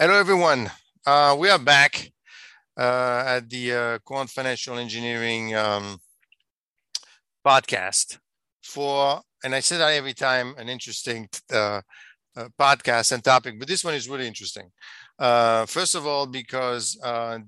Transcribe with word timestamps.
Hello, 0.00 0.14
everyone. 0.14 0.70
Uh, 1.04 1.34
we 1.36 1.50
are 1.50 1.58
back 1.58 2.12
uh, 2.78 3.24
at 3.26 3.50
the 3.50 3.72
uh, 3.74 3.98
Quant 4.04 4.30
Financial 4.30 4.78
Engineering 4.78 5.56
um, 5.56 5.98
podcast 7.44 8.16
for, 8.62 9.20
and 9.42 9.56
I 9.56 9.58
say 9.58 9.76
that 9.76 9.94
every 9.94 10.14
time, 10.14 10.54
an 10.56 10.68
interesting 10.68 11.28
uh, 11.52 11.80
uh, 12.36 12.48
podcast 12.56 13.10
and 13.10 13.24
topic, 13.24 13.58
but 13.58 13.66
this 13.66 13.82
one 13.82 13.94
is 13.94 14.08
really 14.08 14.28
interesting. 14.28 14.70
Uh, 15.18 15.66
first 15.66 15.96
of 15.96 16.06
all, 16.06 16.26
because 16.26 16.92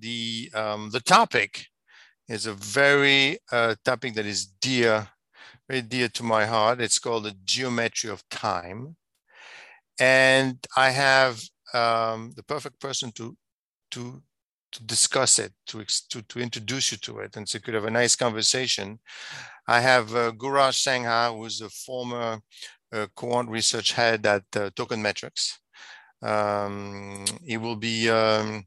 the 0.00 0.50
um, 0.52 0.90
the 0.90 1.02
topic 1.06 1.66
is 2.28 2.46
a 2.46 2.54
very 2.54 3.38
topic 3.84 4.14
that 4.14 4.26
is 4.26 4.46
dear, 4.60 5.06
very 5.68 5.82
dear 5.82 6.08
to 6.08 6.24
my 6.24 6.46
heart. 6.46 6.80
It's 6.80 6.98
called 6.98 7.26
the 7.26 7.36
geometry 7.44 8.10
of 8.10 8.28
time, 8.28 8.96
and 10.00 10.58
I 10.76 10.90
have 10.90 11.44
um, 11.74 12.32
the 12.36 12.42
perfect 12.42 12.80
person 12.80 13.12
to 13.12 13.36
to 13.92 14.22
to 14.72 14.84
discuss 14.84 15.38
it, 15.40 15.52
to, 15.66 15.84
to 16.10 16.22
to 16.22 16.40
introduce 16.40 16.92
you 16.92 16.98
to 16.98 17.18
it, 17.18 17.36
and 17.36 17.48
so 17.48 17.56
you 17.56 17.62
could 17.62 17.74
have 17.74 17.86
a 17.86 17.90
nice 17.90 18.14
conversation. 18.14 19.00
I 19.66 19.80
have 19.80 20.14
uh, 20.14 20.32
Gurraj 20.32 20.76
Sangha, 20.78 21.36
who 21.36 21.44
is 21.44 21.60
a 21.60 21.68
former 21.68 22.40
uh, 22.92 23.06
quant 23.14 23.48
research 23.48 23.92
head 23.92 24.26
at 24.26 24.44
uh, 24.56 24.70
Token 24.76 25.02
Metrics. 25.02 25.58
Um, 26.22 27.24
he 27.44 27.56
will 27.56 27.76
be 27.76 28.10
um, 28.10 28.64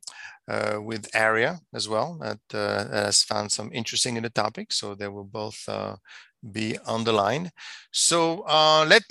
uh, 0.48 0.80
with 0.82 1.08
Aria 1.16 1.60
as 1.74 1.88
well, 1.88 2.18
that 2.22 2.40
uh, 2.54 2.88
has 2.90 3.24
found 3.24 3.52
some 3.52 3.70
interesting 3.74 4.18
in 4.18 4.24
the 4.24 4.30
topic. 4.30 4.72
So 4.72 4.96
they 4.96 5.08
will 5.08 5.26
both 5.26 5.64
uh, 5.68 5.96
be 6.52 6.78
on 6.86 7.04
the 7.04 7.14
line. 7.14 7.52
So 7.92 8.44
uh, 8.48 8.86
let 8.88 9.04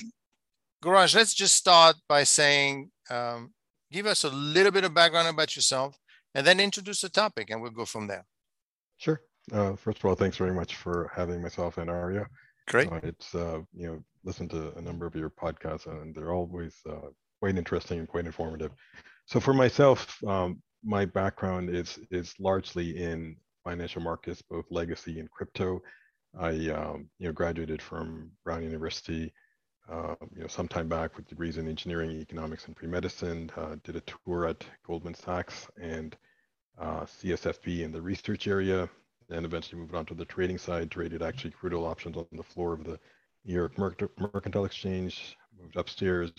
Gurraj, 0.83 1.15
let's 1.15 1.35
just 1.35 1.55
start 1.55 1.97
by 2.09 2.25
saying 2.25 2.91
um, 3.11 3.53
give 3.93 4.07
us 4.07 4.25
a 4.25 4.31
little 4.31 4.73
bit 4.73 4.85
of 4.85 4.95
background 4.95 5.29
about 5.29 5.55
yourself 5.55 5.99
and 6.35 6.47
then 6.47 6.61
introduce 6.61 7.03
the 7.03 7.09
topic 7.09 7.51
and 7.51 7.61
we'll 7.61 7.71
go 7.71 7.85
from 7.85 8.07
there. 8.07 8.27
Sure. 8.97 9.21
Uh, 9.53 9.77
first 9.77 9.99
of 9.99 10.05
all, 10.05 10.15
thanks 10.15 10.37
very 10.37 10.55
much 10.55 10.77
for 10.77 11.11
having 11.15 11.43
myself 11.43 11.79
and 11.79 11.91
Aria. 11.91 12.27
Great. 12.69 12.91
Uh, 12.91 13.01
it's, 13.03 13.35
uh, 13.35 13.61
you 13.75 13.87
know, 13.87 14.05
listen 14.25 14.49
to 14.49 14.73
a 14.77 14.81
number 14.81 15.05
of 15.07 15.15
your 15.15 15.31
podcasts 15.31 15.87
and 15.87 16.15
they're 16.15 16.33
always 16.33 16.77
uh, 16.89 17.09
quite 17.41 17.59
interesting 17.59 17.99
and 17.99 18.09
quite 18.09 18.27
informative. 18.27 18.73
So 19.27 19.41
for 19.41 19.53
myself, 19.53 20.23
um, 20.25 20.63
my 20.85 21.05
background 21.05 21.71
is 21.71 21.99
is 22.11 22.35
largely 22.41 23.03
in 23.03 23.37
financial 23.65 24.03
markets, 24.03 24.43
both 24.43 24.65
legacy 24.71 25.21
and 25.21 25.31
crypto. 25.31 25.81
I, 26.39 26.51
um, 26.71 27.09
you 27.19 27.27
know, 27.27 27.33
graduated 27.33 27.83
from 27.83 28.31
Brown 28.45 28.63
University 28.63 29.33
uh, 29.91 30.15
you 30.35 30.43
know, 30.43 30.47
some 30.47 30.69
time 30.69 30.89
back 30.89 31.17
with 31.17 31.29
degrees 31.29 31.59
in 31.59 31.69
engineering, 31.69 32.11
economics, 32.11 32.67
and 32.67 32.77
pre-medicine. 32.77 33.51
Uh, 33.57 33.77
did 33.85 33.97
a 33.97 34.03
tour 34.03 34.47
at 34.47 34.65
Goldman 34.87 35.15
Sachs 35.15 35.67
and 35.81 36.17
uh, 36.79 37.01
CSFB 37.01 37.81
in 37.81 37.93
the 37.93 38.01
research 38.01 38.47
area, 38.47 38.89
and 39.31 39.45
eventually 39.45 39.81
moved 39.81 39.95
on 39.95 40.07
to 40.07 40.15
the 40.15 40.25
trading 40.25 40.59
side. 40.59 40.91
Traded 40.91 41.23
actually 41.23 41.51
crude 41.51 41.75
oil 41.75 41.87
options 41.87 42.17
on 42.17 42.27
the 42.33 42.43
floor 42.43 42.73
of 42.75 42.85
the 42.85 42.99
New 43.45 43.55
York 43.55 43.77
Mercantile 43.79 44.65
Exchange. 44.65 45.37
Moved 45.61 45.77
upstairs, 45.77 46.33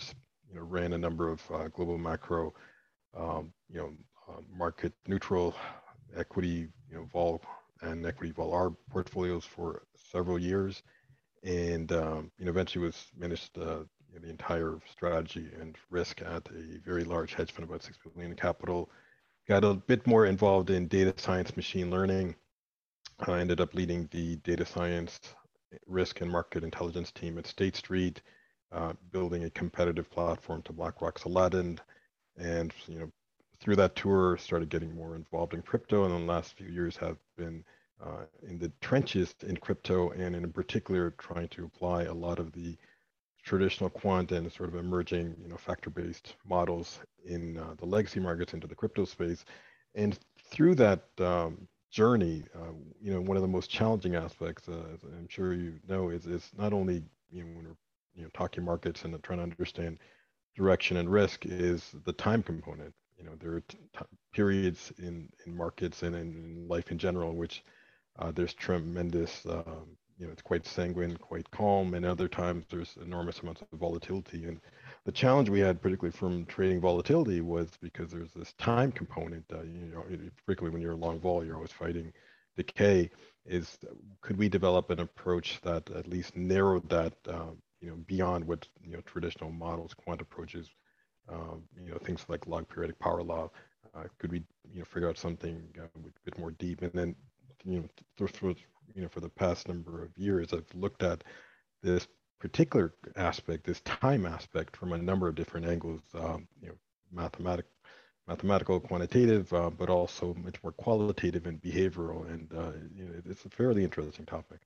you 0.48 0.56
know, 0.56 0.62
ran 0.62 0.92
a 0.94 0.98
number 0.98 1.30
of 1.30 1.42
uh, 1.52 1.68
global 1.68 1.98
macro, 1.98 2.54
um, 3.16 3.52
you 3.70 3.78
know, 3.78 3.92
uh, 4.28 4.40
market 4.56 4.92
neutral 5.06 5.54
equity, 6.16 6.68
you 6.90 6.94
know, 6.96 7.04
vol 7.12 7.42
and 7.82 8.06
equity 8.06 8.32
vol 8.32 8.52
arb 8.52 8.76
portfolios 8.90 9.44
for 9.44 9.82
several 9.94 10.38
years 10.38 10.82
and 11.44 11.92
um, 11.92 12.30
you 12.38 12.44
know 12.44 12.50
eventually 12.50 12.84
was 12.84 13.06
managed 13.16 13.56
uh, 13.58 13.80
you 14.12 14.14
know, 14.14 14.20
the 14.22 14.30
entire 14.30 14.78
strategy 14.90 15.48
and 15.60 15.76
risk 15.90 16.22
at 16.22 16.48
a 16.48 16.78
very 16.84 17.04
large 17.04 17.34
hedge 17.34 17.52
fund, 17.52 17.68
about 17.68 17.82
six 17.82 17.98
billion 17.98 18.32
in 18.32 18.36
capital. 18.36 18.90
Got 19.46 19.64
a 19.64 19.74
bit 19.74 20.06
more 20.06 20.26
involved 20.26 20.70
in 20.70 20.88
data 20.88 21.12
science, 21.16 21.54
machine 21.56 21.90
learning. 21.90 22.34
I 23.20 23.40
ended 23.40 23.60
up 23.60 23.74
leading 23.74 24.08
the 24.10 24.36
data 24.36 24.64
science, 24.64 25.20
risk, 25.86 26.20
and 26.22 26.30
market 26.30 26.64
intelligence 26.64 27.12
team 27.12 27.38
at 27.38 27.46
State 27.46 27.76
Street, 27.76 28.22
uh, 28.72 28.94
building 29.12 29.44
a 29.44 29.50
competitive 29.50 30.10
platform 30.10 30.62
to 30.62 30.72
BlackRock's 30.72 31.24
Aladdin, 31.24 31.78
and 32.38 32.72
you 32.86 32.98
know 32.98 33.12
through 33.60 33.76
that 33.76 33.94
tour 33.96 34.36
started 34.38 34.68
getting 34.68 34.94
more 34.94 35.14
involved 35.14 35.54
in 35.54 35.62
crypto, 35.62 36.04
and 36.04 36.14
in 36.14 36.26
the 36.26 36.32
last 36.32 36.56
few 36.56 36.68
years 36.68 36.96
have 36.96 37.18
been 37.36 37.64
uh, 38.02 38.24
in 38.46 38.58
the 38.58 38.70
trenches 38.80 39.34
in 39.46 39.56
crypto 39.56 40.10
and 40.10 40.34
in 40.34 40.52
particular 40.52 41.10
trying 41.18 41.48
to 41.48 41.64
apply 41.64 42.04
a 42.04 42.12
lot 42.14 42.38
of 42.38 42.52
the 42.52 42.76
traditional 43.42 43.90
quant 43.90 44.32
and 44.32 44.50
sort 44.52 44.68
of 44.68 44.74
emerging 44.76 45.34
you 45.40 45.48
know 45.48 45.56
factor-based 45.56 46.36
models 46.46 47.00
in 47.24 47.58
uh, 47.58 47.74
the 47.78 47.86
legacy 47.86 48.20
markets 48.20 48.54
into 48.54 48.66
the 48.66 48.74
crypto 48.74 49.04
space. 49.04 49.44
And 49.94 50.18
through 50.50 50.74
that 50.76 51.04
um, 51.20 51.68
journey 51.90 52.44
uh, 52.54 52.72
you 53.00 53.12
know 53.12 53.20
one 53.20 53.36
of 53.36 53.42
the 53.42 53.48
most 53.48 53.70
challenging 53.70 54.16
aspects 54.16 54.68
uh, 54.68 54.82
as 54.92 55.04
i'm 55.04 55.28
sure 55.28 55.54
you 55.54 55.74
know 55.88 56.10
is, 56.10 56.26
is 56.26 56.50
not 56.58 56.72
only 56.72 57.02
you 57.30 57.42
know 57.44 57.46
when 57.54 57.64
we're 57.64 57.76
you 58.14 58.22
know 58.24 58.30
talking 58.34 58.64
markets 58.64 59.04
and 59.04 59.22
trying 59.22 59.38
to 59.38 59.44
understand 59.44 59.98
direction 60.56 60.96
and 60.96 61.10
risk 61.10 61.46
is 61.46 61.94
the 62.04 62.12
time 62.12 62.42
component. 62.42 62.94
You 63.18 63.24
know 63.24 63.32
there 63.40 63.52
are 63.54 63.60
t- 63.60 63.78
periods 64.32 64.92
in 64.98 65.28
in 65.46 65.56
markets 65.56 66.02
and 66.02 66.14
in, 66.14 66.34
in 66.34 66.68
life 66.68 66.90
in 66.90 66.98
general 66.98 67.34
which 67.34 67.64
uh, 68.18 68.30
there's 68.30 68.54
tremendous, 68.54 69.44
um, 69.46 69.96
you 70.18 70.26
know, 70.26 70.32
it's 70.32 70.42
quite 70.42 70.66
sanguine, 70.66 71.16
quite 71.16 71.50
calm, 71.50 71.94
and 71.94 72.06
other 72.06 72.28
times 72.28 72.64
there's 72.70 72.96
enormous 73.02 73.40
amounts 73.40 73.62
of 73.62 73.78
volatility. 73.78 74.44
And 74.44 74.60
the 75.04 75.12
challenge 75.12 75.48
we 75.48 75.60
had, 75.60 75.82
particularly 75.82 76.16
from 76.16 76.46
trading 76.46 76.80
volatility, 76.80 77.40
was 77.40 77.70
because 77.80 78.10
there's 78.10 78.32
this 78.32 78.52
time 78.54 78.92
component. 78.92 79.44
Uh, 79.52 79.62
you 79.62 79.92
know, 79.92 80.04
particularly 80.46 80.72
when 80.72 80.82
you're 80.82 80.92
a 80.92 80.96
long 80.96 81.20
vol, 81.20 81.44
you're 81.44 81.56
always 81.56 81.72
fighting 81.72 82.12
decay. 82.56 83.10
Is 83.44 83.78
could 84.20 84.38
we 84.38 84.48
develop 84.48 84.90
an 84.90 85.00
approach 85.00 85.60
that 85.62 85.90
at 85.90 86.06
least 86.08 86.36
narrowed 86.36 86.88
that, 86.88 87.12
um, 87.28 87.58
you 87.80 87.90
know, 87.90 87.96
beyond 88.06 88.46
what 88.46 88.66
you 88.82 88.92
know 88.92 89.00
traditional 89.02 89.50
models, 89.50 89.92
quant 89.92 90.22
approaches, 90.22 90.70
um, 91.28 91.62
you 91.82 91.90
know, 91.90 91.98
things 91.98 92.24
like 92.28 92.46
log 92.46 92.68
periodic 92.68 92.98
power 93.00 93.22
law. 93.22 93.50
Uh, 93.94 94.04
could 94.18 94.32
we, 94.32 94.42
you 94.72 94.78
know, 94.78 94.84
figure 94.84 95.08
out 95.08 95.18
something 95.18 95.62
uh, 95.78 95.84
a 95.84 95.98
bit 96.24 96.38
more 96.38 96.52
deep, 96.52 96.82
and 96.82 96.92
then 96.92 97.14
you 97.64 97.80
know, 97.80 98.26
for, 98.26 98.48
you 98.94 99.02
know, 99.02 99.08
for 99.08 99.20
the 99.20 99.28
past 99.28 99.68
number 99.68 100.02
of 100.02 100.16
years, 100.16 100.52
I've 100.52 100.66
looked 100.74 101.02
at 101.02 101.24
this 101.82 102.06
particular 102.40 102.94
aspect, 103.16 103.64
this 103.64 103.80
time 103.80 104.26
aspect, 104.26 104.76
from 104.76 104.92
a 104.92 104.98
number 104.98 105.28
of 105.28 105.34
different 105.34 105.66
angles. 105.66 106.00
Um, 106.14 106.46
you 106.60 106.68
know, 106.68 106.74
mathematic, 107.12 107.66
mathematical, 108.26 108.80
quantitative, 108.80 109.52
uh, 109.52 109.70
but 109.70 109.88
also 109.88 110.34
much 110.34 110.62
more 110.62 110.72
qualitative 110.72 111.46
and 111.46 111.60
behavioral. 111.60 112.28
And 112.30 112.52
uh, 112.52 112.72
you 112.94 113.04
know, 113.04 113.12
it's 113.24 113.44
a 113.44 113.50
fairly 113.50 113.84
interesting 113.84 114.26
topic. 114.26 114.60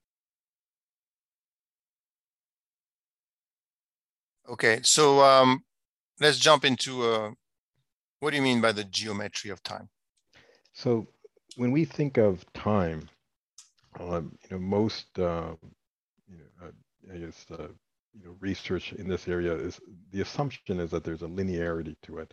Okay, 4.48 4.80
so 4.82 5.20
um, 5.20 5.62
let's 6.20 6.38
jump 6.38 6.64
into 6.64 7.02
uh, 7.02 7.30
what 8.20 8.30
do 8.30 8.36
you 8.36 8.42
mean 8.42 8.60
by 8.60 8.72
the 8.72 8.84
geometry 8.84 9.50
of 9.50 9.62
time? 9.62 9.88
So 10.72 11.06
when 11.58 11.72
we 11.72 11.84
think 11.84 12.18
of 12.18 12.44
time, 12.52 13.08
um, 13.98 14.38
you 14.42 14.56
know, 14.56 14.62
most, 14.62 15.18
uh, 15.18 15.54
you 16.28 16.38
know, 16.38 16.68
uh, 16.68 16.70
I 17.12 17.18
guess, 17.18 17.46
uh, 17.50 17.66
you 18.14 18.24
know, 18.24 18.36
research 18.38 18.92
in 18.92 19.08
this 19.08 19.26
area 19.26 19.54
is 19.54 19.80
the 20.12 20.20
assumption 20.20 20.78
is 20.78 20.92
that 20.92 21.02
there's 21.02 21.22
a 21.22 21.26
linearity 21.26 21.96
to 22.02 22.18
it, 22.18 22.32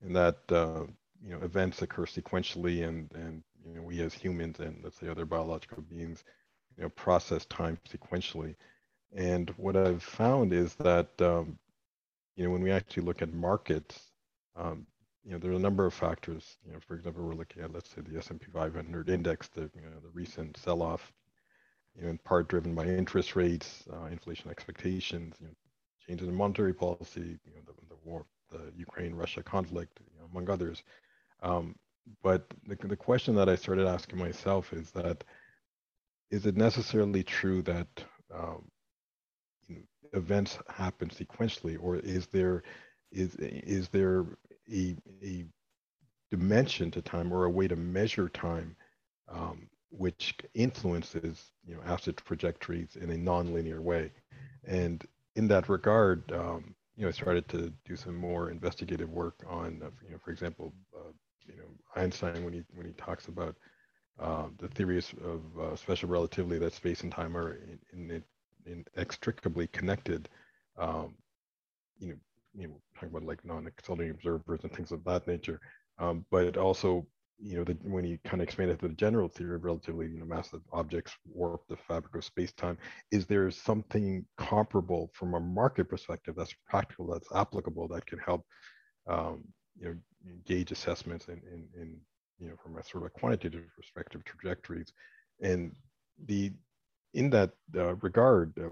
and 0.00 0.16
that 0.16 0.38
uh, 0.50 0.84
you 1.22 1.30
know 1.30 1.40
events 1.42 1.82
occur 1.82 2.06
sequentially, 2.06 2.88
and 2.88 3.10
and 3.14 3.42
you 3.66 3.74
know 3.74 3.82
we 3.82 4.00
as 4.00 4.14
humans 4.14 4.60
and 4.60 4.80
let's 4.82 4.98
say 4.98 5.08
other 5.08 5.26
biological 5.26 5.82
beings, 5.82 6.24
you 6.78 6.84
know, 6.84 6.88
process 6.90 7.44
time 7.46 7.78
sequentially. 7.86 8.54
And 9.14 9.50
what 9.58 9.76
I've 9.76 10.02
found 10.02 10.54
is 10.54 10.74
that 10.76 11.10
um, 11.20 11.58
you 12.36 12.44
know 12.44 12.50
when 12.50 12.62
we 12.62 12.70
actually 12.70 13.04
look 13.04 13.20
at 13.20 13.34
markets, 13.34 14.10
um, 14.56 14.86
you 15.24 15.32
know, 15.32 15.38
there 15.38 15.52
are 15.52 15.56
a 15.56 15.58
number 15.58 15.86
of 15.86 15.94
factors. 15.94 16.56
You 16.66 16.72
know, 16.72 16.80
for 16.86 16.94
example, 16.94 17.24
we're 17.24 17.34
looking 17.34 17.62
at, 17.62 17.72
let's 17.72 17.90
say, 17.90 18.02
the 18.02 18.18
S&P 18.18 18.46
500 18.52 19.08
index, 19.08 19.48
the, 19.48 19.62
you 19.74 19.80
know, 19.80 20.00
the 20.02 20.10
recent 20.12 20.56
sell-off, 20.56 21.12
you 21.96 22.04
know, 22.04 22.10
in 22.10 22.18
part 22.18 22.48
driven 22.48 22.74
by 22.74 22.84
interest 22.84 23.34
rates, 23.34 23.84
uh, 23.92 24.06
inflation 24.06 24.50
expectations, 24.50 25.36
you 25.40 25.46
know, 25.46 25.52
changes 26.06 26.28
in 26.28 26.34
monetary 26.34 26.74
policy, 26.74 27.38
you 27.46 27.52
know, 27.54 27.62
the, 27.66 27.72
the 27.88 27.96
war, 28.04 28.26
the 28.50 28.72
Ukraine-Russia 28.76 29.42
conflict, 29.42 30.00
you 30.12 30.20
know, 30.20 30.26
among 30.30 30.50
others. 30.50 30.82
Um, 31.42 31.74
but 32.22 32.46
the, 32.66 32.76
the 32.86 32.96
question 32.96 33.34
that 33.36 33.48
I 33.48 33.56
started 33.56 33.86
asking 33.86 34.18
myself 34.18 34.72
is 34.72 34.90
that, 34.90 35.24
is 36.30 36.44
it 36.44 36.56
necessarily 36.56 37.22
true 37.22 37.62
that 37.62 37.88
um, 38.34 38.64
events 40.12 40.58
happen 40.68 41.08
sequentially, 41.08 41.78
or 41.80 41.96
is 41.96 42.26
there 42.26 42.62
is 43.12 43.36
is 43.36 43.88
there 43.88 44.26
a, 44.72 44.96
a 45.22 45.44
dimension 46.30 46.90
to 46.90 47.02
time 47.02 47.32
or 47.32 47.44
a 47.44 47.50
way 47.50 47.68
to 47.68 47.76
measure 47.76 48.28
time 48.28 48.76
um, 49.28 49.68
which 49.90 50.34
influences 50.54 51.52
you 51.66 51.74
know 51.74 51.82
asset 51.86 52.16
trajectories 52.24 52.96
in 52.96 53.10
a 53.10 53.14
nonlinear 53.14 53.80
way 53.80 54.10
and 54.64 55.06
in 55.36 55.46
that 55.48 55.68
regard 55.68 56.30
um, 56.32 56.74
you 56.96 57.02
know, 57.02 57.08
I 57.08 57.12
started 57.12 57.48
to 57.48 57.72
do 57.84 57.96
some 57.96 58.16
more 58.16 58.50
investigative 58.50 59.10
work 59.10 59.44
on, 59.48 59.82
uh, 59.84 59.90
you 60.04 60.12
know, 60.12 60.18
for 60.24 60.30
example, 60.30 60.72
uh, 60.96 61.10
you 61.46 61.56
know, 61.56 61.64
Einstein 61.96 62.44
when 62.44 62.52
he 62.52 62.62
when 62.74 62.86
he 62.86 62.92
talks 62.92 63.26
about 63.26 63.56
uh, 64.20 64.46
the 64.58 64.68
theories 64.68 65.12
of 65.24 65.42
uh, 65.60 65.76
special 65.76 66.08
relativity 66.08 66.58
that 66.58 66.72
space 66.72 67.02
and 67.02 67.10
time 67.10 67.36
are 67.36 67.58
in, 67.92 68.22
in, 68.66 68.84
inextricably 68.96 69.66
connected. 69.68 70.28
Um, 70.78 71.14
you 71.98 72.08
know, 72.10 72.16
you 72.56 72.68
know, 72.68 72.80
talking 72.94 73.10
about 73.10 73.24
like 73.24 73.44
non-exciting 73.44 74.10
observers 74.10 74.60
and 74.62 74.72
things 74.72 74.92
of 74.92 75.04
that 75.04 75.26
nature. 75.26 75.60
Um, 75.98 76.24
but 76.30 76.56
also, 76.56 77.06
you 77.38 77.56
know, 77.56 77.64
the, 77.64 77.76
when 77.82 78.04
you 78.04 78.18
kind 78.24 78.40
of 78.40 78.48
expand 78.48 78.70
it 78.70 78.78
to 78.80 78.88
the 78.88 78.94
general 78.94 79.28
theory 79.28 79.56
of 79.56 79.64
relativity, 79.64 80.12
you 80.12 80.18
know, 80.18 80.24
massive 80.24 80.60
objects 80.72 81.12
warp 81.26 81.62
the 81.68 81.76
fabric 81.76 82.14
of 82.14 82.24
space-time. 82.24 82.78
Is 83.10 83.26
there 83.26 83.50
something 83.50 84.24
comparable 84.38 85.10
from 85.14 85.34
a 85.34 85.40
market 85.40 85.88
perspective 85.88 86.34
that's 86.36 86.54
practical, 86.68 87.06
that's 87.06 87.28
applicable, 87.34 87.88
that 87.88 88.06
can 88.06 88.18
help, 88.18 88.44
um, 89.08 89.44
you 89.78 89.88
know, 89.88 89.96
gauge 90.46 90.72
assessments 90.72 91.28
in, 91.28 91.40
in, 91.52 91.66
in 91.80 92.00
you 92.38 92.48
know, 92.48 92.56
from 92.62 92.76
a 92.78 92.84
sort 92.84 93.04
of 93.04 93.06
a 93.08 93.18
quantitative 93.18 93.64
perspective, 93.76 94.22
trajectories, 94.24 94.92
and 95.40 95.72
the 96.26 96.52
in 97.14 97.30
that 97.30 97.50
uh, 97.76 97.94
regard, 97.96 98.52
uh, 98.58 98.68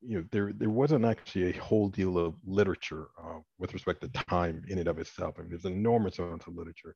you 0.00 0.18
know, 0.18 0.24
there 0.30 0.52
there 0.54 0.70
wasn't 0.70 1.04
actually 1.04 1.50
a 1.50 1.62
whole 1.62 1.88
deal 1.88 2.18
of 2.18 2.34
literature 2.44 3.08
uh, 3.22 3.38
with 3.58 3.72
respect 3.72 4.00
to 4.02 4.08
time 4.24 4.62
in 4.68 4.78
and 4.78 4.88
of 4.88 4.98
itself. 4.98 5.36
I 5.38 5.42
mean, 5.42 5.50
there's 5.50 5.64
enormous 5.64 6.18
amounts 6.18 6.46
of 6.46 6.54
literature 6.54 6.94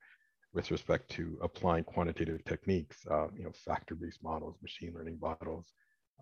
with 0.52 0.70
respect 0.70 1.10
to 1.12 1.38
applying 1.42 1.84
quantitative 1.84 2.44
techniques, 2.44 2.98
uh, 3.10 3.28
you 3.36 3.44
know, 3.44 3.52
factor-based 3.64 4.22
models, 4.22 4.56
machine 4.62 4.92
learning 4.94 5.18
models, 5.20 5.72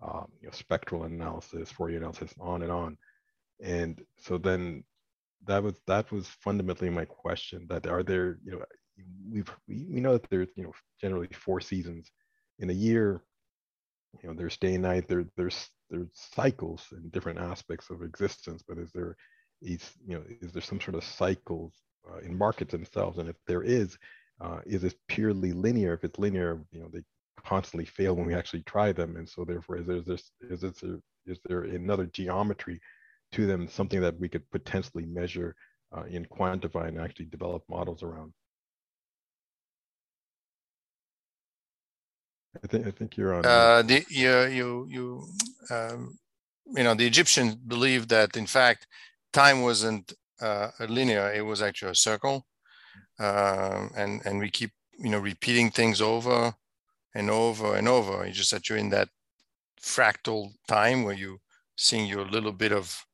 um, 0.03 0.27
you 0.39 0.47
know, 0.47 0.53
spectral 0.53 1.03
analysis, 1.03 1.71
Fourier 1.71 1.97
analysis, 1.97 2.33
on 2.39 2.61
and 2.61 2.71
on. 2.71 2.97
And 3.61 4.01
so 4.17 4.37
then 4.37 4.83
that 5.45 5.63
was 5.63 5.79
that 5.87 6.11
was 6.11 6.27
fundamentally 6.27 6.89
my 6.89 7.05
question 7.05 7.65
that 7.69 7.87
are 7.87 8.03
there 8.03 8.37
you 8.43 8.51
know 8.51 8.63
we've 9.31 9.49
we, 9.67 9.85
we 9.89 9.99
know 9.99 10.13
that 10.13 10.29
there's 10.29 10.49
you 10.55 10.63
know 10.63 10.73
generally 10.99 11.27
four 11.33 11.61
seasons 11.61 12.11
in 12.59 12.69
a 12.69 12.73
year 12.73 13.23
you 14.21 14.29
know 14.29 14.35
there's 14.35 14.57
day 14.57 14.73
and 14.73 14.83
night 14.83 15.07
there 15.07 15.25
there's 15.37 15.69
there's 15.89 16.09
cycles 16.13 16.85
in 16.91 17.09
different 17.09 17.39
aspects 17.39 17.89
of 17.89 18.01
existence 18.03 18.63
but 18.67 18.77
is 18.77 18.91
there 18.93 19.15
is 19.61 19.91
you 20.05 20.15
know 20.15 20.23
is 20.41 20.51
there 20.51 20.61
some 20.61 20.79
sort 20.79 20.95
of 20.95 21.03
cycles 21.03 21.73
uh, 22.09 22.19
in 22.19 22.37
markets 22.37 22.71
themselves? 22.71 23.17
And 23.17 23.29
if 23.29 23.35
there 23.47 23.63
is 23.63 23.97
uh, 24.41 24.59
is 24.65 24.83
it 24.83 24.95
purely 25.07 25.51
linear? 25.51 25.93
If 25.93 26.03
it's 26.03 26.19
linear 26.19 26.61
you 26.71 26.81
know 26.81 26.89
they 26.91 27.03
constantly 27.45 27.85
fail 27.85 28.15
when 28.15 28.25
we 28.25 28.33
actually 28.33 28.63
try 28.63 28.91
them. 28.91 29.15
And 29.15 29.27
so 29.27 29.45
therefore 29.45 29.77
is 29.77 29.87
there 29.87 30.01
this 30.01 30.31
is 30.41 30.61
there 30.61 30.99
is 31.25 31.39
there 31.45 31.63
another 31.63 32.05
geometry 32.07 32.79
to 33.33 33.45
them 33.45 33.67
something 33.67 34.01
that 34.01 34.19
we 34.19 34.29
could 34.29 34.49
potentially 34.51 35.05
measure 35.05 35.55
uh, 35.95 36.03
and 36.11 36.29
quantify 36.29 36.87
and 36.87 36.99
actually 36.99 37.25
develop 37.25 37.63
models 37.69 38.03
around 38.03 38.33
I 42.63 42.67
think 42.67 42.87
I 42.87 42.91
think 42.91 43.17
you're 43.17 43.33
on. 43.33 43.45
Uh, 43.45 43.81
the 43.81 44.05
you 44.09 44.43
you 44.45 44.87
you 44.89 45.27
um, 45.71 46.17
you 46.75 46.83
know 46.83 46.93
the 46.93 47.05
Egyptians 47.05 47.55
believed 47.55 48.09
that 48.09 48.35
in 48.35 48.47
fact 48.47 48.87
time 49.31 49.61
wasn't 49.61 50.13
uh, 50.41 50.69
linear; 50.87 51.31
it 51.33 51.41
was 51.41 51.61
actually 51.61 51.91
a 51.91 51.95
circle, 51.95 52.45
um, 53.19 53.91
and 53.95 54.21
and 54.25 54.39
we 54.39 54.49
keep 54.49 54.71
you 54.97 55.09
know 55.09 55.19
repeating 55.19 55.71
things 55.71 56.01
over 56.01 56.53
and 57.15 57.29
over 57.29 57.75
and 57.75 57.87
over. 57.87 58.25
You 58.25 58.33
just 58.33 58.51
that 58.51 58.69
you're 58.69 58.77
in 58.77 58.89
that 58.89 59.09
fractal 59.81 60.51
time 60.67 61.03
where 61.03 61.15
you 61.15 61.39
seeing 61.77 62.07
your 62.07 62.25
little 62.25 62.51
bit 62.51 62.73
of 62.73 63.05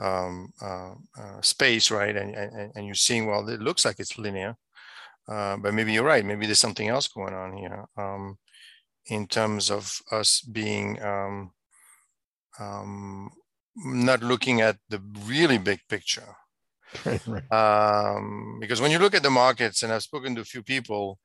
um, 0.00 0.52
uh, 0.60 0.94
uh, 1.18 1.40
space, 1.40 1.90
right? 1.90 2.16
And, 2.16 2.34
and 2.34 2.72
and 2.74 2.86
you're 2.86 2.94
seeing 2.94 3.26
well, 3.26 3.48
it 3.48 3.60
looks 3.60 3.84
like 3.84 4.00
it's 4.00 4.18
linear, 4.18 4.56
uh, 5.28 5.56
but 5.56 5.72
maybe 5.72 5.92
you're 5.92 6.04
right. 6.04 6.24
Maybe 6.24 6.46
there's 6.46 6.58
something 6.58 6.88
else 6.88 7.06
going 7.06 7.34
on 7.34 7.56
here. 7.56 7.84
Um, 7.96 8.38
in 9.08 9.26
terms 9.26 9.70
of 9.70 10.00
us 10.10 10.40
being 10.40 11.02
um, 11.02 11.52
um, 12.58 13.30
not 13.76 14.22
looking 14.22 14.60
at 14.60 14.76
the 14.88 15.00
really 15.24 15.58
big 15.58 15.80
picture. 15.88 16.28
Right, 17.04 17.20
right. 17.26 17.52
Um, 17.52 18.56
because 18.60 18.80
when 18.80 18.90
you 18.90 18.98
look 18.98 19.14
at 19.14 19.22
the 19.22 19.28
markets, 19.28 19.82
and 19.82 19.92
I've 19.92 20.02
spoken 20.02 20.34
to 20.34 20.40
a 20.40 20.44
few 20.44 20.62
people, 20.62 21.18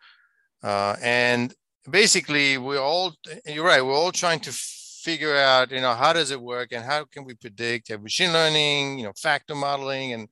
uh, 0.61 0.97
and 1.01 1.53
basically 1.89 2.57
we're 2.57 2.81
all 2.81 3.15
you're 3.45 3.63
right, 3.65 3.81
we're 3.81 3.95
all 3.95 4.11
trying 4.11 4.41
to 4.41 4.51
figure 4.51 5.35
out, 5.35 5.71
you 5.71 5.81
know, 5.81 5.93
how 5.93 6.13
does 6.13 6.31
it 6.31 6.41
work 6.41 6.69
and 6.71 6.83
how 6.83 7.05
can 7.05 7.25
we 7.25 7.33
predict 7.35 7.89
have 7.89 8.01
machine 8.01 8.31
learning, 8.31 8.97
you 8.97 9.05
know, 9.05 9.13
factor 9.17 9.55
modeling 9.55 10.13
and 10.13 10.27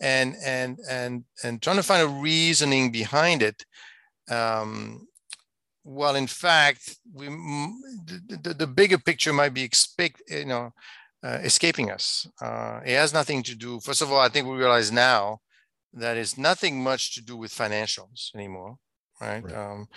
and 0.00 0.34
and 0.44 0.78
and 0.88 1.24
and 1.44 1.62
trying 1.62 1.76
to 1.76 1.82
find 1.82 2.02
a 2.02 2.20
reasoning 2.20 2.92
behind 2.92 3.42
it. 3.42 3.64
Um, 4.30 5.06
well, 5.84 6.16
in 6.16 6.26
fact, 6.26 6.98
we 7.12 7.26
the, 7.26 8.54
the, 8.58 8.66
bigger 8.66 8.98
picture 8.98 9.32
might 9.32 9.54
be 9.54 9.62
expect 9.62 10.22
you 10.28 10.44
know 10.44 10.72
uh, 11.24 11.38
escaping 11.42 11.90
us. 11.90 12.28
Uh, 12.40 12.80
it 12.84 12.94
has 12.94 13.12
nothing 13.12 13.42
to 13.44 13.54
do. 13.54 13.80
First 13.80 14.02
of 14.02 14.12
all, 14.12 14.20
I 14.20 14.28
think 14.28 14.46
we 14.46 14.56
realize 14.56 14.92
now 14.92 15.40
that 15.92 16.16
it's 16.16 16.38
nothing 16.38 16.82
much 16.82 17.14
to 17.14 17.22
do 17.22 17.36
with 17.36 17.52
financials 17.52 18.34
anymore, 18.34 18.76
right? 19.20 19.42
right. 19.42 19.54
Um, 19.54 19.88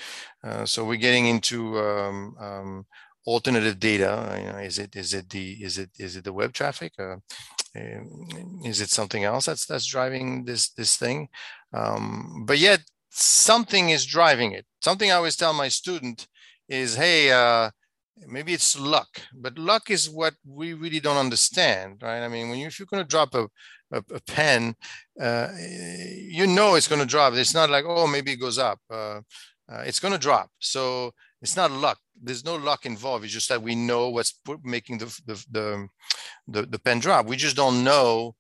uh, 0.44 0.66
so 0.66 0.86
we're 0.86 0.96
getting 0.98 1.28
into 1.28 1.78
um, 1.80 2.36
um, 2.40 2.86
alternative 3.26 3.80
data. 3.80 4.38
You 4.40 4.52
know, 4.54 4.60
is 4.60 4.80
it 4.80 4.96
is 4.96 5.14
it 5.14 5.30
the 5.30 5.52
is 5.64 5.78
it 5.78 5.90
is 6.00 6.16
it 6.16 6.24
the 6.24 6.34
web 6.34 6.54
traffic? 6.54 6.94
Uh, 6.98 7.18
um, 7.76 8.62
is 8.64 8.82
it 8.82 8.90
something 8.90 9.24
else 9.24 9.46
that's 9.46 9.66
that's 9.66 9.86
driving 9.86 10.46
this 10.46 10.70
this 10.70 10.96
thing? 10.96 11.30
Um, 11.74 12.44
but 12.46 12.60
yet 12.60 12.82
something 13.14 13.90
is 13.90 14.06
driving 14.06 14.52
it. 14.54 14.66
Something 14.82 15.12
I 15.12 15.16
always 15.16 15.36
tell 15.36 15.54
my 15.54 15.68
student 15.68 16.28
is, 16.68 16.96
hey, 16.96 17.32
uh, 17.32 17.70
maybe 18.28 18.54
it's 18.54 18.80
luck, 18.80 19.22
but 19.34 19.58
luck 19.58 19.90
is 19.92 20.10
what 20.10 20.34
we 20.46 20.74
really 20.74 21.00
don't 21.00 21.18
understand, 21.18 22.02
right? 22.02 22.24
I 22.24 22.28
mean, 22.28 22.50
when 22.50 22.60
you, 22.60 22.68
if 22.68 22.80
you're 22.80 22.88
going 22.88 23.04
to 23.04 23.08
drop 23.08 23.36
a, 23.36 23.44
a, 23.92 24.04
a 24.14 24.22
pen, 24.28 24.76
uh, 25.22 25.50
you 25.58 26.48
know 26.48 26.76
it's 26.76 26.88
going 26.88 27.02
to 27.02 27.08
drop. 27.08 27.34
It's 27.34 27.54
not 27.54 27.70
like, 27.70 27.86
oh, 27.88 28.08
maybe 28.08 28.32
it 28.32 28.40
goes 28.40 28.58
up. 28.58 28.80
Uh, 28.90 29.22
uh 29.72 29.84
it's 29.86 30.00
going 30.00 30.14
to 30.14 30.20
drop. 30.20 30.50
So 30.60 31.12
it's 31.42 31.56
not 31.56 31.72
luck. 31.72 32.00
There's 32.22 32.46
no 32.46 32.56
luck 32.56 32.86
involved. 32.86 33.26
It's 33.26 33.34
just 33.34 33.50
that 33.50 33.62
we 33.62 33.76
know 33.76 34.10
what's 34.10 34.40
making 34.64 34.98
the, 35.00 35.06
the, 35.26 35.46
the, 35.52 35.88
the, 36.48 36.62
the 36.64 36.80
pen 36.80 37.00
drop. 37.00 37.28
We 37.28 37.36
just 37.36 37.56
don't 37.56 37.84
know 37.84 38.36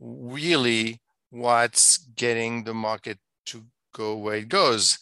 really 0.00 1.00
what's 1.30 1.98
getting 1.98 2.64
the 2.64 2.74
market 2.74 3.18
go 3.96 4.16
where 4.16 4.36
it 4.36 4.48
goes. 4.48 4.98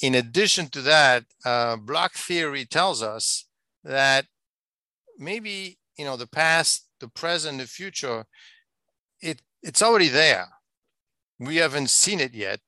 In 0.00 0.14
addition 0.14 0.68
to 0.70 0.82
that, 0.82 1.24
uh, 1.44 1.76
block 1.76 2.14
theory 2.14 2.64
tells 2.64 3.02
us 3.02 3.46
that 3.84 4.26
maybe 5.18 5.78
you 5.98 6.04
know 6.04 6.16
the 6.16 6.26
past, 6.26 6.88
the 7.00 7.08
present, 7.08 7.58
the 7.58 7.66
future, 7.66 8.24
it 9.20 9.42
it's 9.62 9.82
already 9.82 10.08
there. 10.08 10.46
We 11.38 11.56
haven't 11.56 11.90
seen 11.90 12.20
it 12.20 12.34
yet, 12.34 12.60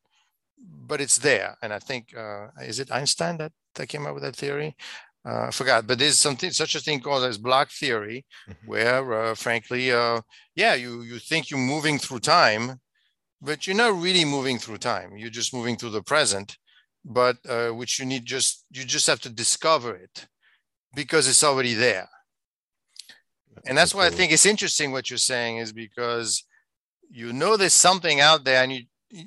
but 0.86 1.00
it's 1.00 1.18
there. 1.18 1.56
And 1.62 1.72
I 1.72 1.78
think 1.78 2.16
uh, 2.16 2.48
is 2.62 2.78
it 2.80 2.92
Einstein 2.92 3.36
that, 3.38 3.52
that 3.74 3.88
came 3.88 4.06
up 4.06 4.14
with 4.14 4.22
that 4.22 4.36
theory? 4.36 4.76
Uh, 5.24 5.46
I 5.48 5.50
forgot, 5.50 5.86
but 5.86 5.98
there's 5.98 6.18
something 6.18 6.50
such 6.50 6.74
a 6.74 6.80
thing 6.80 7.00
called 7.00 7.24
as 7.24 7.36
block 7.36 7.70
theory, 7.70 8.24
mm-hmm. 8.48 8.66
where 8.66 9.12
uh, 9.12 9.34
frankly, 9.34 9.92
uh, 9.92 10.20
yeah, 10.54 10.74
you 10.74 11.02
you 11.02 11.18
think 11.18 11.50
you're 11.50 11.60
moving 11.74 11.98
through 11.98 12.20
time, 12.20 12.80
but 13.40 13.66
you're 13.66 13.76
not 13.76 14.00
really 14.00 14.24
moving 14.24 14.58
through 14.58 14.78
time. 14.78 15.16
You're 15.16 15.30
just 15.30 15.54
moving 15.54 15.76
through 15.76 15.90
the 15.90 16.02
present, 16.02 16.58
but 17.04 17.36
uh, 17.48 17.70
which 17.70 17.98
you 17.98 18.06
need 18.06 18.24
just 18.26 18.64
you 18.70 18.84
just 18.84 19.06
have 19.06 19.20
to 19.20 19.30
discover 19.30 19.94
it 19.94 20.26
because 20.94 21.28
it's 21.28 21.44
already 21.44 21.74
there. 21.74 22.08
And 23.66 23.76
that's 23.76 23.94
why 23.94 24.06
I 24.06 24.10
think 24.10 24.32
it's 24.32 24.46
interesting 24.46 24.92
what 24.92 25.10
you're 25.10 25.18
saying 25.18 25.58
is 25.58 25.72
because 25.72 26.44
you 27.10 27.32
know 27.32 27.56
there's 27.56 27.72
something 27.72 28.20
out 28.20 28.44
there 28.44 28.62
and 28.62 28.72
you 28.72 28.82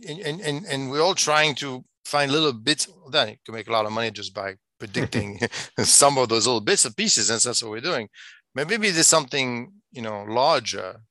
and 0.07 0.41
and, 0.41 0.65
and 0.65 0.89
we're 0.89 1.01
all 1.01 1.15
trying 1.15 1.55
to 1.55 1.83
find 2.05 2.31
little 2.31 2.53
bits 2.53 2.87
then 3.11 3.29
you 3.29 3.35
can 3.45 3.53
make 3.53 3.67
a 3.67 3.71
lot 3.71 3.85
of 3.85 3.91
money 3.91 4.11
just 4.11 4.33
by 4.33 4.55
predicting 4.79 5.39
some 5.79 6.17
of 6.17 6.29
those 6.29 6.47
little 6.47 6.61
bits 6.61 6.85
and 6.85 6.95
pieces 6.95 7.29
and 7.29 7.39
that's 7.41 7.61
what 7.61 7.71
we're 7.71 7.81
doing 7.81 8.07
but 8.55 8.69
maybe 8.69 8.89
there's 8.89 9.07
something 9.07 9.71
you 9.91 10.01
know 10.01 10.23
larger 10.27 11.01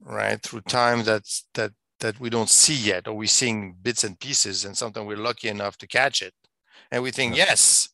right 0.00 0.42
through 0.42 0.60
time 0.62 1.02
that's 1.02 1.46
that 1.54 1.72
that 2.00 2.20
we 2.20 2.30
don't 2.30 2.50
see 2.50 2.74
yet, 2.74 3.08
or 3.08 3.14
we're 3.14 3.26
seeing 3.26 3.76
bits 3.82 4.04
and 4.04 4.18
pieces, 4.18 4.64
and 4.64 4.76
sometimes 4.76 5.06
we're 5.06 5.16
lucky 5.16 5.48
enough 5.48 5.76
to 5.78 5.86
catch 5.86 6.22
it. 6.22 6.34
And 6.90 7.02
we 7.02 7.10
think, 7.10 7.36
yes, 7.36 7.88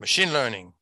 machine 0.00 0.32
learning, 0.32 0.72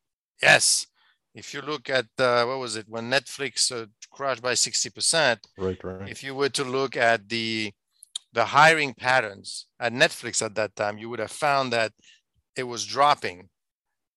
yes. 0.43 0.87
If 1.35 1.53
you 1.53 1.63
look 1.63 1.91
at 1.91 2.07
uh, 2.19 2.45
what 2.45 2.61
was 2.61 2.77
it 2.77 2.87
when 2.89 3.11
Netflix 3.11 3.73
uh, 3.73 3.87
crashed 4.13 4.43
by 4.43 4.55
sixty 4.55 4.89
percent, 4.89 5.41
right, 5.59 5.83
right. 5.83 6.09
If 6.09 6.23
you 6.23 6.33
were 6.35 6.51
to 6.51 6.63
look 6.65 6.97
at 6.97 7.29
the 7.29 7.73
the 8.33 8.45
hiring 8.45 8.95
patterns 8.95 9.67
at 9.81 9.93
Netflix 9.93 10.43
at 10.43 10.55
that 10.55 10.77
time, 10.77 10.97
you 10.99 11.09
would 11.09 11.19
have 11.19 11.33
found 11.33 11.73
that 11.73 11.93
it 12.57 12.63
was 12.63 12.87
dropping. 12.87 13.49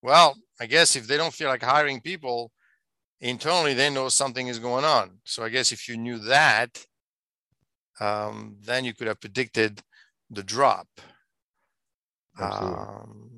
Well, 0.04 0.36
I 0.60 0.68
guess 0.68 0.96
if 0.96 1.08
they 1.08 1.18
don't 1.18 1.34
feel 1.34 1.50
like 1.50 1.64
hiring 1.64 2.02
people, 2.02 2.52
internally 3.20 3.74
they 3.74 3.90
know 3.90 4.10
something 4.10 4.48
is 4.48 4.60
going 4.60 4.86
on. 4.86 5.20
So 5.24 5.44
I 5.44 5.50
guess 5.50 5.72
if 5.72 5.88
you 5.90 5.98
knew 5.98 6.20
that, 6.20 6.86
um, 8.00 8.58
then 8.62 8.86
you 8.86 8.94
could 8.94 9.08
have 9.08 9.20
predicted 9.20 9.82
the 10.30 10.44
drop. 10.44 10.88
Um, 12.40 13.30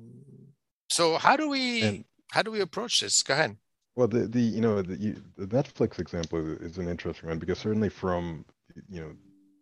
so 0.88 1.16
how 1.16 1.36
do 1.36 1.48
we 1.48 1.82
and, 1.82 2.04
how 2.32 2.42
do 2.42 2.50
we 2.50 2.60
approach 2.60 3.00
this? 3.00 3.22
Go 3.22 3.34
ahead. 3.34 3.56
Well, 3.96 4.08
the 4.08 4.26
the 4.26 4.40
you 4.40 4.60
know 4.60 4.82
the, 4.82 4.96
you, 4.96 5.22
the 5.36 5.46
Netflix 5.46 5.98
example 5.98 6.56
is 6.60 6.78
an 6.78 6.88
interesting 6.88 7.28
one 7.28 7.38
because 7.38 7.58
certainly 7.58 7.88
from 7.88 8.44
you 8.88 9.00
know 9.00 9.12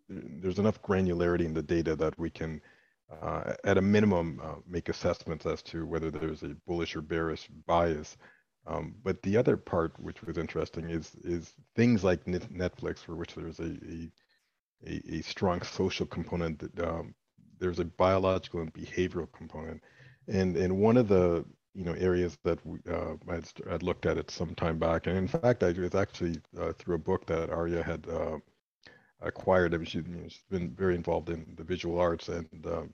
there's 0.09 0.59
enough 0.59 0.81
granularity 0.81 1.45
in 1.45 1.53
the 1.53 1.61
data 1.61 1.95
that 1.95 2.17
we 2.17 2.29
can 2.29 2.61
uh, 3.21 3.53
at 3.63 3.77
a 3.77 3.81
minimum 3.81 4.39
uh, 4.43 4.55
make 4.67 4.89
assessments 4.89 5.45
as 5.45 5.61
to 5.63 5.85
whether 5.85 6.11
there's 6.11 6.43
a 6.43 6.55
bullish 6.67 6.95
or 6.95 7.01
bearish 7.01 7.47
bias. 7.65 8.17
Um, 8.67 8.95
but 9.03 9.21
the 9.23 9.37
other 9.37 9.57
part, 9.57 9.99
which 9.99 10.21
was 10.21 10.37
interesting, 10.37 10.89
is 10.89 11.15
is 11.23 11.53
things 11.75 12.03
like 12.03 12.25
Netflix, 12.25 12.99
for 12.99 13.15
which 13.15 13.35
there's 13.35 13.59
a 13.59 13.71
a, 13.87 14.11
a, 14.85 15.15
a 15.15 15.21
strong 15.21 15.61
social 15.61 16.05
component. 16.05 16.59
That 16.59 16.87
um, 16.87 17.13
there's 17.59 17.79
a 17.79 17.85
biological 17.85 18.61
and 18.61 18.73
behavioral 18.73 19.31
component, 19.31 19.81
and 20.27 20.55
and 20.57 20.77
one 20.77 20.97
of 20.97 21.07
the 21.07 21.45
you 21.73 21.83
know 21.85 21.93
areas 21.93 22.37
that 22.43 22.65
we, 22.65 22.79
uh, 22.91 23.13
I'd, 23.29 23.45
I'd, 23.69 23.83
looked 23.83 24.05
at 24.05 24.17
it 24.17 24.31
some 24.31 24.55
time 24.55 24.79
back, 24.79 25.07
and 25.07 25.17
in 25.17 25.27
fact, 25.27 25.63
I 25.63 25.71
was 25.71 25.95
actually 25.95 26.39
uh, 26.59 26.73
through 26.73 26.95
a 26.95 26.99
book 26.99 27.25
that 27.27 27.49
Aria 27.49 27.83
had 27.83 28.07
uh, 28.07 28.37
acquired. 29.21 29.73
I 29.73 29.77
mean, 29.77 29.85
she, 29.85 29.99
you 29.99 30.03
know, 30.07 30.27
she's 30.27 30.43
been 30.49 30.71
very 30.71 30.95
involved 30.95 31.29
in 31.29 31.53
the 31.57 31.63
visual 31.63 31.99
arts, 31.99 32.29
and 32.29 32.47
um, 32.65 32.93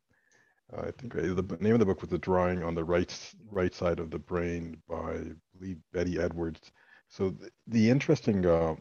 I 0.77 0.91
think 0.91 1.13
the 1.13 1.57
name 1.59 1.73
of 1.73 1.79
the 1.79 1.85
book 1.85 2.01
was 2.01 2.09
"The 2.09 2.17
Drawing 2.17 2.63
on 2.63 2.75
the 2.75 2.83
Right 2.83 3.13
Right 3.49 3.73
Side 3.73 3.99
of 3.99 4.11
the 4.11 4.19
Brain" 4.19 4.81
by 4.87 4.95
I 4.95 5.23
believe 5.57 5.77
Betty 5.93 6.19
Edwards. 6.19 6.71
So 7.09 7.29
the, 7.29 7.49
the 7.67 7.89
interesting 7.89 8.45
uh, 8.45 8.75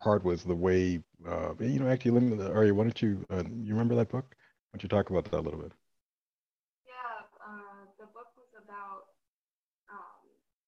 part 0.00 0.24
was 0.24 0.44
the 0.44 0.54
way 0.54 1.02
uh, 1.26 1.54
you 1.60 1.78
know. 1.80 1.88
Actually, 1.88 2.12
let 2.12 2.22
me, 2.22 2.44
Aria, 2.44 2.74
why 2.74 2.84
don't 2.84 3.02
you 3.02 3.24
uh, 3.30 3.42
you 3.62 3.72
remember 3.74 3.94
that 3.96 4.10
book? 4.10 4.36
Why 4.70 4.78
don't 4.78 4.82
you 4.82 4.88
talk 4.88 5.10
about 5.10 5.24
that 5.26 5.38
a 5.38 5.40
little 5.40 5.60
bit? 5.60 5.72
Yeah, 6.86 7.26
uh, 7.42 7.84
the 7.98 8.08
book 8.12 8.32
was 8.36 8.52
about 8.56 9.14
um, 9.90 10.26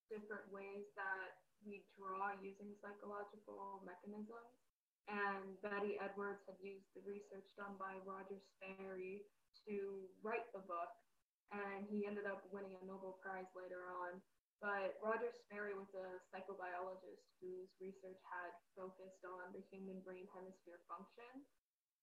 different 0.09 0.45
ways 0.51 0.87
that 0.95 1.39
we 1.65 1.83
draw 1.97 2.33
using 2.41 2.73
psychological 2.81 3.83
mechanisms. 3.85 4.53
And 5.09 5.57
Betty 5.65 5.97
Edwards 5.97 6.45
had 6.45 6.61
used 6.61 6.85
the 6.93 7.01
research 7.01 7.49
done 7.57 7.73
by 7.81 7.97
Roger 8.05 8.37
Sperry 8.37 9.25
to 9.65 10.05
write 10.21 10.45
the 10.53 10.61
book. 10.61 10.93
And 11.49 11.89
he 11.89 12.05
ended 12.05 12.29
up 12.29 12.45
winning 12.53 12.77
a 12.77 12.85
Nobel 12.85 13.17
Prize 13.17 13.49
later 13.57 13.89
on. 13.89 14.21
But 14.59 14.99
Roger 14.99 15.31
Sperry 15.31 15.71
was 15.71 15.87
a 15.95 16.19
psychobiologist 16.31 17.23
whose 17.39 17.71
research 17.79 18.19
had 18.27 18.51
focused 18.75 19.23
on 19.23 19.55
the 19.55 19.63
human 19.71 20.03
brain 20.03 20.27
hemisphere 20.35 20.83
function. 20.91 21.47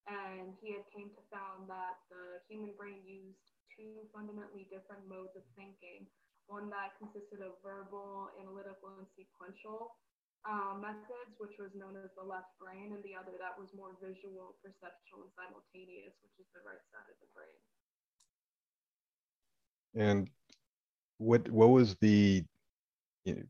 And 0.09 0.57
he 0.63 0.73
had 0.73 0.87
came 0.95 1.13
to 1.13 1.23
found 1.29 1.69
that 1.69 2.01
the 2.09 2.41
human 2.49 2.73
brain 2.79 3.05
used 3.05 3.43
two 3.77 4.09
fundamentally 4.15 4.65
different 4.73 5.05
modes 5.05 5.37
of 5.37 5.45
thinking, 5.53 6.09
one 6.49 6.71
that 6.73 6.97
consisted 6.97 7.45
of 7.45 7.61
verbal, 7.61 8.33
analytical, 8.41 8.97
and 8.97 9.09
sequential, 9.19 9.99
um, 10.47 10.79
methods, 10.79 11.35
which 11.43 11.59
was 11.59 11.75
known 11.75 11.99
as 11.99 12.09
the 12.15 12.23
left 12.23 12.55
brain, 12.63 12.95
and 12.95 13.03
the 13.03 13.19
other 13.19 13.35
that 13.37 13.59
was 13.59 13.69
more 13.75 13.99
visual, 13.99 14.55
perceptual, 14.63 15.27
and 15.27 15.33
simultaneous, 15.35 16.15
which 16.23 16.39
is 16.39 16.47
the 16.55 16.63
right 16.63 16.81
side 16.95 17.11
of 17.11 17.19
the 17.19 17.29
brain. 17.35 17.59
And 19.99 20.31
what 21.19 21.49
what 21.51 21.69
was 21.69 21.97
the 22.01 22.45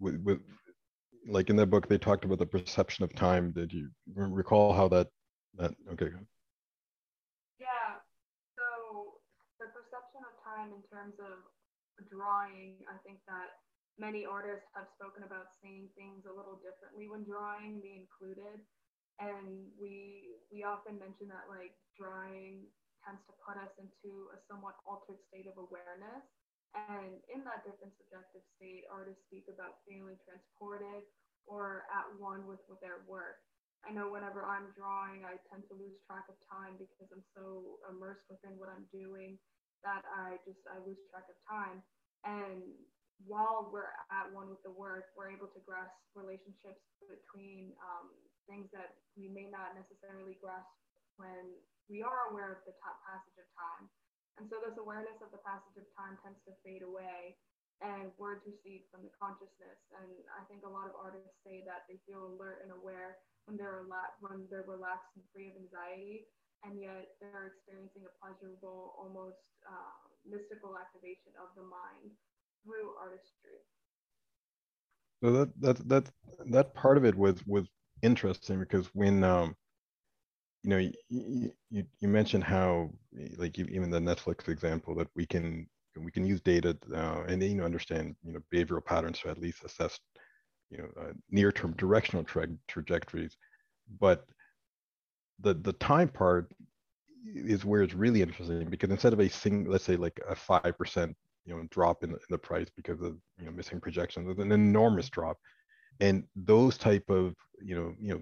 with, 0.01 0.17
with 0.23 0.41
like 1.29 1.51
in 1.51 1.57
that 1.57 1.67
book 1.67 1.89
they 1.89 1.99
talked 1.99 2.25
about 2.25 2.39
the 2.39 2.47
perception 2.47 3.05
of 3.05 3.15
time. 3.15 3.53
Did 3.53 3.73
you 3.73 3.91
recall 4.15 4.73
how 4.73 4.89
that 4.89 5.09
that 5.59 5.75
okay? 5.93 6.11
Yeah. 7.59 7.99
So 8.55 9.19
the 9.59 9.67
perception 9.75 10.23
of 10.23 10.35
time 10.45 10.71
in 10.71 10.83
terms 10.87 11.19
of 11.19 11.43
drawing, 12.09 12.79
I 12.87 12.97
think 13.03 13.19
that 13.27 13.59
many 13.99 14.29
artists 14.29 14.69
have 14.77 14.87
spoken 14.95 15.25
about 15.25 15.51
seeing 15.61 15.89
things 15.97 16.29
a 16.29 16.33
little 16.33 16.61
differently 16.61 17.09
when 17.09 17.25
drawing, 17.25 17.81
me 17.81 18.07
included. 18.07 18.63
And 19.19 19.73
we 19.81 20.37
we 20.53 20.63
often 20.63 21.01
mention 21.01 21.27
that 21.33 21.49
like 21.49 21.75
drawing 21.97 22.69
tends 23.03 23.25
to 23.27 23.35
put 23.43 23.57
us 23.57 23.73
into 23.81 24.29
a 24.31 24.39
somewhat 24.47 24.77
altered 24.85 25.19
state 25.27 25.49
of 25.49 25.57
awareness. 25.57 26.27
And 26.77 27.17
in 27.33 27.41
that 27.49 27.65
different 27.65 27.97
subjective 27.97 28.45
state, 28.61 28.85
artists 28.93 29.25
speak 29.33 29.49
about 29.49 29.81
feeling 29.89 30.21
transported 30.29 31.09
or 31.49 31.89
at 31.89 32.05
one 32.21 32.45
with, 32.45 32.61
with 32.69 32.79
their 32.85 33.01
work. 33.09 33.41
I 33.87 33.95
know 33.95 34.13
whenever 34.13 34.45
I'm 34.45 34.75
drawing, 34.77 35.25
I 35.25 35.41
tend 35.49 35.65
to 35.73 35.75
lose 35.79 35.97
track 36.05 36.29
of 36.29 36.37
time 36.51 36.77
because 36.77 37.09
I'm 37.09 37.25
so 37.33 37.81
immersed 37.87 38.27
within 38.29 38.59
what 38.59 38.69
I'm 38.69 38.85
doing 38.91 39.39
that 39.87 40.03
I 40.11 40.43
just 40.43 40.59
I 40.67 40.83
lose 40.83 40.99
track 41.09 41.31
of 41.31 41.39
time. 41.47 41.81
And 42.27 42.67
while 43.25 43.71
we're 43.71 43.95
at 44.11 44.29
one 44.35 44.51
with 44.51 44.61
the 44.67 44.75
work, 44.75 45.15
we're 45.15 45.33
able 45.33 45.49
to 45.55 45.61
grasp 45.65 45.95
relationships 46.13 46.83
between 47.07 47.73
um, 47.81 48.13
things 48.51 48.69
that 48.75 49.01
we 49.15 49.31
may 49.31 49.49
not 49.49 49.79
necessarily 49.79 50.37
grasp 50.43 50.69
when 51.17 51.57
we 51.89 52.03
are 52.03 52.35
aware 52.35 52.59
of 52.59 52.61
the 52.67 52.75
passage 52.83 53.39
of 53.39 53.49
time. 53.55 53.87
And 54.39 54.49
so 54.49 54.61
this 54.61 54.77
awareness 54.77 55.19
of 55.25 55.33
the 55.33 55.43
passage 55.43 55.77
of 55.81 55.89
time 55.97 56.21
tends 56.21 56.41
to 56.45 56.53
fade 56.65 56.85
away 56.85 57.37
and 57.85 58.09
words 58.17 58.45
recede 58.49 58.89
from 58.89 59.05
the 59.05 59.13
consciousness. 59.13 59.81
And 59.93 60.09
I 60.33 60.45
think 60.49 60.65
a 60.65 60.71
lot 60.71 60.89
of 60.89 60.97
artists 60.97 61.37
say 61.45 61.61
that 61.69 61.85
they 61.89 62.01
feel 62.09 62.25
alert 62.25 62.65
and 62.65 62.73
aware 62.73 63.21
when 63.45 63.57
they're 63.61 63.85
rela- 63.85 64.17
when 64.21 64.49
they're 64.49 64.67
relaxed 64.69 65.13
and 65.17 65.25
free 65.33 65.53
of 65.53 65.57
anxiety, 65.61 66.29
and 66.65 66.81
yet 66.81 67.17
they're 67.21 67.53
experiencing 67.53 68.05
a 68.09 68.13
pleasurable, 68.17 68.97
almost 68.97 69.45
uh, 69.69 69.93
mystical 70.25 70.77
activation 70.81 71.37
of 71.37 71.53
the 71.53 71.65
mind 71.65 72.17
through 72.65 72.97
artistry. 72.97 73.61
So 75.23 75.33
that 75.33 75.61
that 75.61 75.89
that 75.89 76.11
that 76.47 76.75
part 76.75 76.97
of 76.97 77.05
it 77.05 77.15
was 77.17 77.47
was 77.47 77.69
interesting 78.03 78.59
because 78.61 78.87
when 78.95 79.25
um 79.25 79.57
you 80.67 80.71
know 80.71 80.79
you, 81.09 81.53
you, 81.71 81.85
you 82.01 82.09
mentioned 82.09 82.45
how 82.45 82.91
like 83.37 83.59
even 83.59 83.91
the 83.91 84.01
Netflix 84.01 84.49
example 84.49 84.95
that 84.97 85.09
we 85.15 85.25
can 85.27 85.67
we 85.97 86.11
can 86.11 86.27
use 86.27 86.41
data 86.41 86.77
uh, 86.95 87.23
and 87.29 87.43
you 87.43 87.55
know 87.55 87.65
understand 87.65 88.17
you 88.25 88.33
know 88.33 88.41
behavioral 88.53 88.85
patterns 88.85 89.21
to 89.21 89.29
at 89.31 89.39
least 89.41 89.65
assess 89.65 90.01
you 90.71 90.79
know 90.79 90.89
uh, 91.01 91.13
near 91.31 91.53
term 91.53 91.73
directional 91.79 92.25
tra- 92.25 92.49
trajectories 92.67 93.37
but 94.01 94.27
the 95.41 95.55
the 95.55 95.73
time 95.75 96.09
part 96.09 96.53
is 97.25 97.65
where 97.65 97.83
it's 97.83 97.95
really 97.95 98.23
interesting 98.23 98.69
because 98.69 98.91
instead 98.91 99.13
of 99.13 99.21
a 99.21 99.29
single 99.29 99.73
let's 99.73 99.85
say 99.85 99.97
like 99.97 100.21
a 100.29 100.35
5% 100.35 101.15
you 101.45 101.55
know 101.57 101.63
drop 101.71 102.03
in, 102.03 102.11
in 102.11 102.19
the 102.31 102.39
price 102.39 102.69
because 102.75 103.01
of 103.01 103.17
you 103.39 103.47
know 103.47 103.53
missing 103.53 103.81
projections. 103.81 104.27
There's 104.27 104.45
an 104.45 104.53
enormous 104.53 105.09
drop, 105.09 105.39
and 106.01 106.25
those 106.35 106.77
type 106.77 107.09
of 107.09 107.37
you 107.63 107.77
know 107.77 107.95
you 108.01 108.15
know 108.15 108.21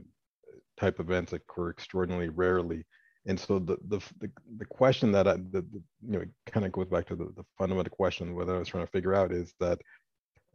type 0.78 1.00
events 1.00 1.32
occur 1.32 1.70
extraordinarily 1.70 2.28
rarely. 2.28 2.84
And 3.26 3.38
so 3.38 3.58
the 3.58 3.76
the 3.88 3.98
the, 4.20 4.30
the 4.58 4.66
question 4.66 5.12
that 5.12 5.26
I 5.26 5.34
the, 5.34 5.62
the 5.62 5.82
you 6.06 6.18
know 6.18 6.24
kind 6.46 6.66
of 6.66 6.72
goes 6.72 6.88
back 6.88 7.06
to 7.08 7.16
the, 7.16 7.24
the 7.36 7.44
fundamental 7.58 7.94
question 7.94 8.34
whether 8.34 8.54
I 8.54 8.58
was 8.58 8.68
trying 8.68 8.86
to 8.86 8.92
figure 8.92 9.14
out 9.14 9.32
is 9.32 9.54
that 9.60 9.80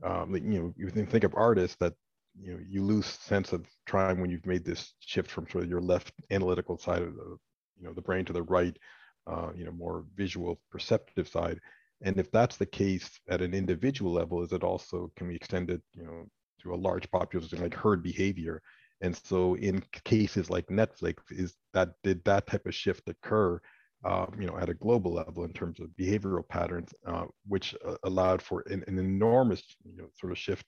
um, 0.03 0.35
you 0.35 0.59
know 0.59 0.73
you 0.77 0.89
think 0.89 1.23
of 1.23 1.33
artists 1.35 1.77
that 1.79 1.93
you 2.39 2.53
know 2.53 2.59
you 2.69 2.83
lose 2.83 3.05
sense 3.05 3.53
of 3.53 3.65
time 3.87 4.19
when 4.19 4.29
you've 4.29 4.45
made 4.45 4.63
this 4.63 4.93
shift 4.99 5.31
from 5.31 5.47
sort 5.49 5.63
of 5.63 5.69
your 5.69 5.81
left 5.81 6.13
analytical 6.29 6.77
side 6.77 7.01
of 7.01 7.15
the 7.15 7.37
you 7.79 7.87
know 7.87 7.93
the 7.93 8.01
brain 8.01 8.23
to 8.25 8.33
the 8.33 8.43
right 8.43 8.77
uh, 9.25 9.49
you 9.55 9.65
know 9.65 9.71
more 9.71 10.05
visual 10.15 10.61
perceptive 10.71 11.27
side 11.27 11.59
and 12.01 12.17
if 12.17 12.31
that's 12.31 12.57
the 12.57 12.65
case 12.65 13.19
at 13.29 13.41
an 13.41 13.53
individual 13.53 14.13
level, 14.13 14.41
is 14.41 14.53
it 14.53 14.63
also 14.63 15.11
can 15.15 15.27
be 15.27 15.35
extended, 15.35 15.81
you 15.93 16.03
know, 16.03 16.27
to 16.61 16.73
a 16.73 16.75
large 16.75 17.09
population 17.11 17.61
like 17.61 17.73
herd 17.73 18.01
behavior? 18.01 18.61
And 19.01 19.15
so 19.15 19.55
in 19.55 19.83
cases 20.03 20.49
like 20.49 20.67
Netflix, 20.67 21.15
is 21.29 21.55
that 21.73 21.89
did 22.03 22.23
that 22.25 22.47
type 22.47 22.65
of 22.65 22.75
shift 22.75 23.07
occur, 23.07 23.59
uh, 24.03 24.25
you 24.37 24.45
know, 24.45 24.57
at 24.57 24.69
a 24.69 24.73
global 24.73 25.13
level 25.13 25.43
in 25.43 25.53
terms 25.53 25.79
of 25.79 25.87
behavioral 25.99 26.47
patterns, 26.47 26.91
uh, 27.05 27.25
which 27.47 27.75
uh, 27.87 27.95
allowed 28.03 28.41
for 28.41 28.63
an, 28.67 28.83
an, 28.87 28.97
enormous, 28.97 29.63
you 29.83 29.97
know, 29.97 30.09
sort 30.19 30.31
of 30.31 30.37
shift 30.37 30.65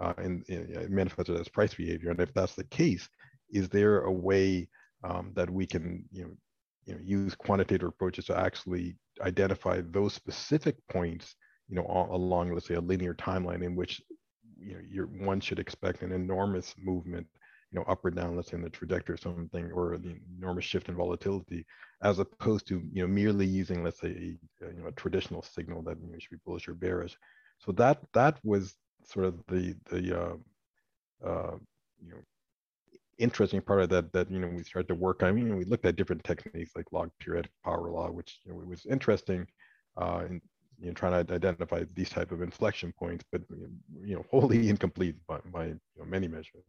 uh, 0.00 0.12
in, 0.18 0.44
in 0.48 0.86
manifested 0.90 1.38
as 1.38 1.48
price 1.48 1.74
behavior. 1.74 2.10
And 2.10 2.20
if 2.20 2.32
that's 2.34 2.54
the 2.54 2.64
case, 2.64 3.08
is 3.50 3.68
there 3.68 4.02
a 4.02 4.12
way 4.12 4.68
um, 5.04 5.32
that 5.34 5.50
we 5.50 5.66
can, 5.66 6.04
you 6.10 6.24
know, 6.24 6.30
you 6.84 6.94
know, 6.94 7.00
use 7.02 7.34
quantitative 7.34 7.88
approaches 7.88 8.24
to 8.26 8.38
actually 8.38 8.96
identify 9.20 9.80
those 9.90 10.14
specific 10.14 10.76
points, 10.90 11.36
you 11.68 11.76
know, 11.76 11.82
all, 11.82 12.14
along, 12.14 12.52
let's 12.52 12.66
say, 12.66 12.74
a 12.74 12.80
linear 12.80 13.14
timeline 13.14 13.62
in 13.62 13.76
which, 13.76 14.02
you 14.58 14.76
know, 14.92 15.26
one 15.26 15.40
should 15.40 15.58
expect 15.58 16.02
an 16.02 16.12
enormous 16.12 16.74
movement, 16.78 17.26
you 17.72 17.80
know, 17.80 17.86
up 17.86 18.04
or 18.04 18.10
down, 18.10 18.36
let's 18.36 18.50
say, 18.50 18.56
in 18.56 18.62
the 18.62 18.70
trajectory 18.70 19.14
of 19.14 19.20
something, 19.20 19.70
or 19.72 19.96
the 19.98 20.14
enormous 20.38 20.64
shift 20.64 20.88
in 20.88 20.94
volatility, 20.94 21.64
as 22.02 22.18
opposed 22.18 22.66
to, 22.68 22.82
you 22.92 23.02
know, 23.02 23.08
merely 23.08 23.46
using, 23.46 23.82
let's 23.82 24.00
say, 24.00 24.10
a, 24.10 24.66
you 24.66 24.82
know, 24.82 24.88
a 24.88 24.92
traditional 24.92 25.42
signal 25.42 25.82
that 25.82 25.96
you 26.00 26.12
know, 26.12 26.18
should 26.18 26.30
be 26.30 26.36
bullish 26.44 26.68
or 26.68 26.74
bearish. 26.74 27.16
So 27.58 27.72
that 27.72 27.98
that 28.12 28.38
was 28.44 28.74
sort 29.04 29.26
of 29.26 29.34
the 29.48 29.74
the 29.90 30.20
uh, 30.20 30.34
uh, 31.26 31.56
you 32.04 32.10
know 32.10 32.18
interesting 33.18 33.60
part 33.60 33.80
of 33.82 33.88
that 33.90 34.12
that 34.12 34.30
you 34.30 34.40
know 34.40 34.48
we 34.48 34.64
started 34.64 34.88
to 34.88 34.94
work 34.94 35.22
on. 35.22 35.38
You 35.38 35.56
we 35.56 35.64
looked 35.64 35.86
at 35.86 35.96
different 35.96 36.24
techniques 36.24 36.72
like 36.76 36.92
log 36.92 37.10
periodic 37.20 37.52
power 37.64 37.90
law, 37.90 38.10
which 38.10 38.40
you 38.44 38.52
know, 38.52 38.58
was 38.58 38.86
interesting 38.86 39.46
uh, 39.96 40.24
in 40.28 40.40
you 40.82 40.88
know, 40.88 40.94
trying 40.94 41.24
to 41.24 41.34
identify 41.34 41.84
these 41.94 42.10
type 42.10 42.32
of 42.32 42.42
inflection 42.42 42.92
points, 42.98 43.24
but 43.30 43.42
you 44.02 44.16
know, 44.16 44.24
wholly 44.30 44.68
incomplete 44.68 45.14
by, 45.28 45.38
by 45.52 45.66
you 45.66 45.80
know, 45.98 46.04
many 46.04 46.26
measures. 46.26 46.64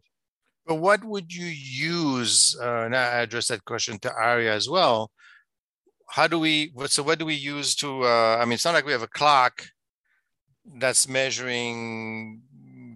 But 0.66 0.76
what 0.76 1.04
would 1.04 1.34
you 1.34 1.46
use? 1.46 2.58
Uh, 2.60 2.84
and 2.86 2.96
I 2.96 3.22
address 3.22 3.50
that 3.50 3.66
question 3.66 4.00
to 4.00 4.14
Aria 4.14 4.54
as 4.54 4.70
well. 4.70 5.12
How 6.10 6.28
do 6.28 6.40
we? 6.40 6.72
So 6.88 7.04
what 7.04 7.20
do 7.20 7.26
we 7.26 7.34
use 7.34 7.76
to? 7.76 8.04
Uh, 8.04 8.38
I 8.40 8.46
mean, 8.46 8.54
it's 8.54 8.66
not 8.66 8.74
like 8.74 8.86
we 8.86 8.92
have 8.92 9.04
a 9.04 9.08
clock 9.08 9.66
that's 10.80 11.08
measuring 11.08 12.42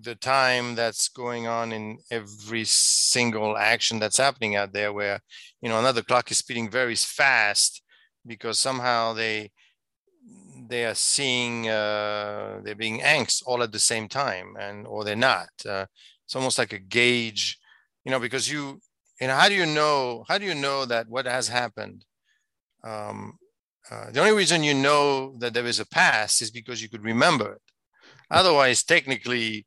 the 0.03 0.15
time 0.15 0.75
that's 0.75 1.09
going 1.09 1.47
on 1.47 1.71
in 1.71 1.97
every 2.11 2.63
single 2.65 3.57
action 3.57 3.99
that's 3.99 4.17
happening 4.17 4.55
out 4.55 4.71
there 4.71 4.93
where 4.93 5.19
you 5.61 5.67
know 5.67 5.79
another 5.79 6.01
clock 6.01 6.31
is 6.31 6.37
speeding 6.37 6.69
very 6.69 6.95
fast 6.95 7.81
because 8.25 8.57
somehow 8.59 9.13
they 9.13 9.51
they 10.69 10.85
are 10.85 10.95
seeing 10.95 11.67
uh, 11.67 12.59
they're 12.63 12.75
being 12.75 12.99
angst 12.99 13.43
all 13.45 13.63
at 13.63 13.71
the 13.71 13.79
same 13.79 14.07
time 14.07 14.55
and 14.59 14.87
or 14.87 15.03
they're 15.03 15.15
not 15.15 15.49
uh, 15.67 15.85
it's 16.27 16.35
almost 16.35 16.57
like 16.57 16.73
a 16.73 16.79
gauge 16.79 17.57
you 18.03 18.11
know 18.11 18.19
because 18.19 18.51
you 18.51 18.81
you 19.21 19.27
know 19.27 19.35
how 19.35 19.47
do 19.47 19.55
you 19.55 19.65
know 19.65 20.25
how 20.27 20.37
do 20.37 20.45
you 20.45 20.53
know 20.53 20.85
that 20.85 21.09
what 21.09 21.25
has 21.25 21.47
happened? 21.47 22.05
Um, 22.83 23.37
uh, 23.89 24.11
the 24.11 24.19
only 24.19 24.33
reason 24.33 24.63
you 24.63 24.73
know 24.73 25.35
that 25.39 25.53
there 25.53 25.65
is 25.65 25.79
a 25.79 25.87
past 25.87 26.41
is 26.41 26.51
because 26.51 26.81
you 26.81 26.89
could 26.89 27.03
remember 27.03 27.53
it. 27.53 27.61
Otherwise 28.29 28.83
technically 28.83 29.65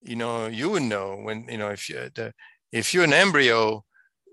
you 0.00 0.16
know 0.16 0.46
you 0.46 0.70
would 0.70 0.84
know 0.84 1.16
when 1.16 1.46
you 1.48 1.58
know 1.58 1.70
if 1.70 1.88
you 1.88 2.08
the, 2.14 2.32
if 2.72 2.94
you're 2.94 3.04
an 3.04 3.12
embryo 3.12 3.84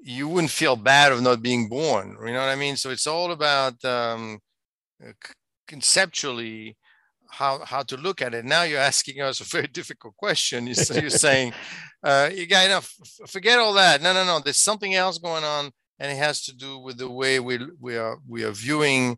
you 0.03 0.27
wouldn't 0.27 0.51
feel 0.51 0.75
bad 0.75 1.11
of 1.11 1.21
not 1.21 1.41
being 1.41 1.67
born 1.67 2.15
you 2.25 2.33
know 2.33 2.39
what 2.39 2.49
i 2.49 2.55
mean? 2.55 2.77
So 2.77 2.91
it's 2.91 3.07
all 3.07 3.31
about 3.31 3.83
um, 3.83 4.39
conceptually 5.67 6.77
how 7.29 7.63
how 7.65 7.83
to 7.83 7.97
look 7.97 8.21
at 8.21 8.33
it. 8.33 8.45
Now 8.45 8.63
you're 8.63 8.79
asking 8.79 9.21
us 9.21 9.39
a 9.39 9.43
very 9.43 9.67
difficult 9.79 10.15
question. 10.17 10.67
You're, 10.67 11.01
you're 11.01 11.09
saying, 11.09 11.53
uh, 12.03 12.29
you 12.33 12.47
got 12.47 12.65
enough. 12.65 12.93
Forget 13.27 13.59
all 13.59 13.73
that. 13.73 14.01
No, 14.01 14.13
no, 14.13 14.25
no. 14.25 14.39
There's 14.39 14.57
something 14.57 14.95
else 14.95 15.17
going 15.17 15.43
on, 15.43 15.71
and 15.99 16.11
it 16.11 16.17
has 16.17 16.43
to 16.45 16.55
do 16.55 16.79
with 16.79 16.97
the 16.97 17.09
way 17.09 17.39
we 17.39 17.59
we 17.79 17.97
are 17.97 18.17
we 18.27 18.43
are 18.43 18.51
viewing 18.51 19.17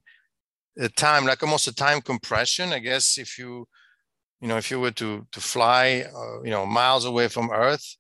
the 0.76 0.90
time, 0.90 1.26
like 1.26 1.44
almost 1.44 1.68
a 1.68 1.76
time 1.76 2.02
compression. 2.02 2.74
I 2.74 2.80
guess 2.80 3.18
if 3.18 3.38
you 3.38 3.68
you 4.42 4.48
know 4.48 4.58
if 4.58 4.72
you 4.72 4.80
were 4.80 4.92
to 4.92 5.26
to 5.32 5.40
fly 5.40 6.06
uh, 6.16 6.44
you 6.44 6.52
know 6.52 6.66
miles 6.66 7.06
away 7.06 7.28
from 7.28 7.52
Earth 7.52 7.96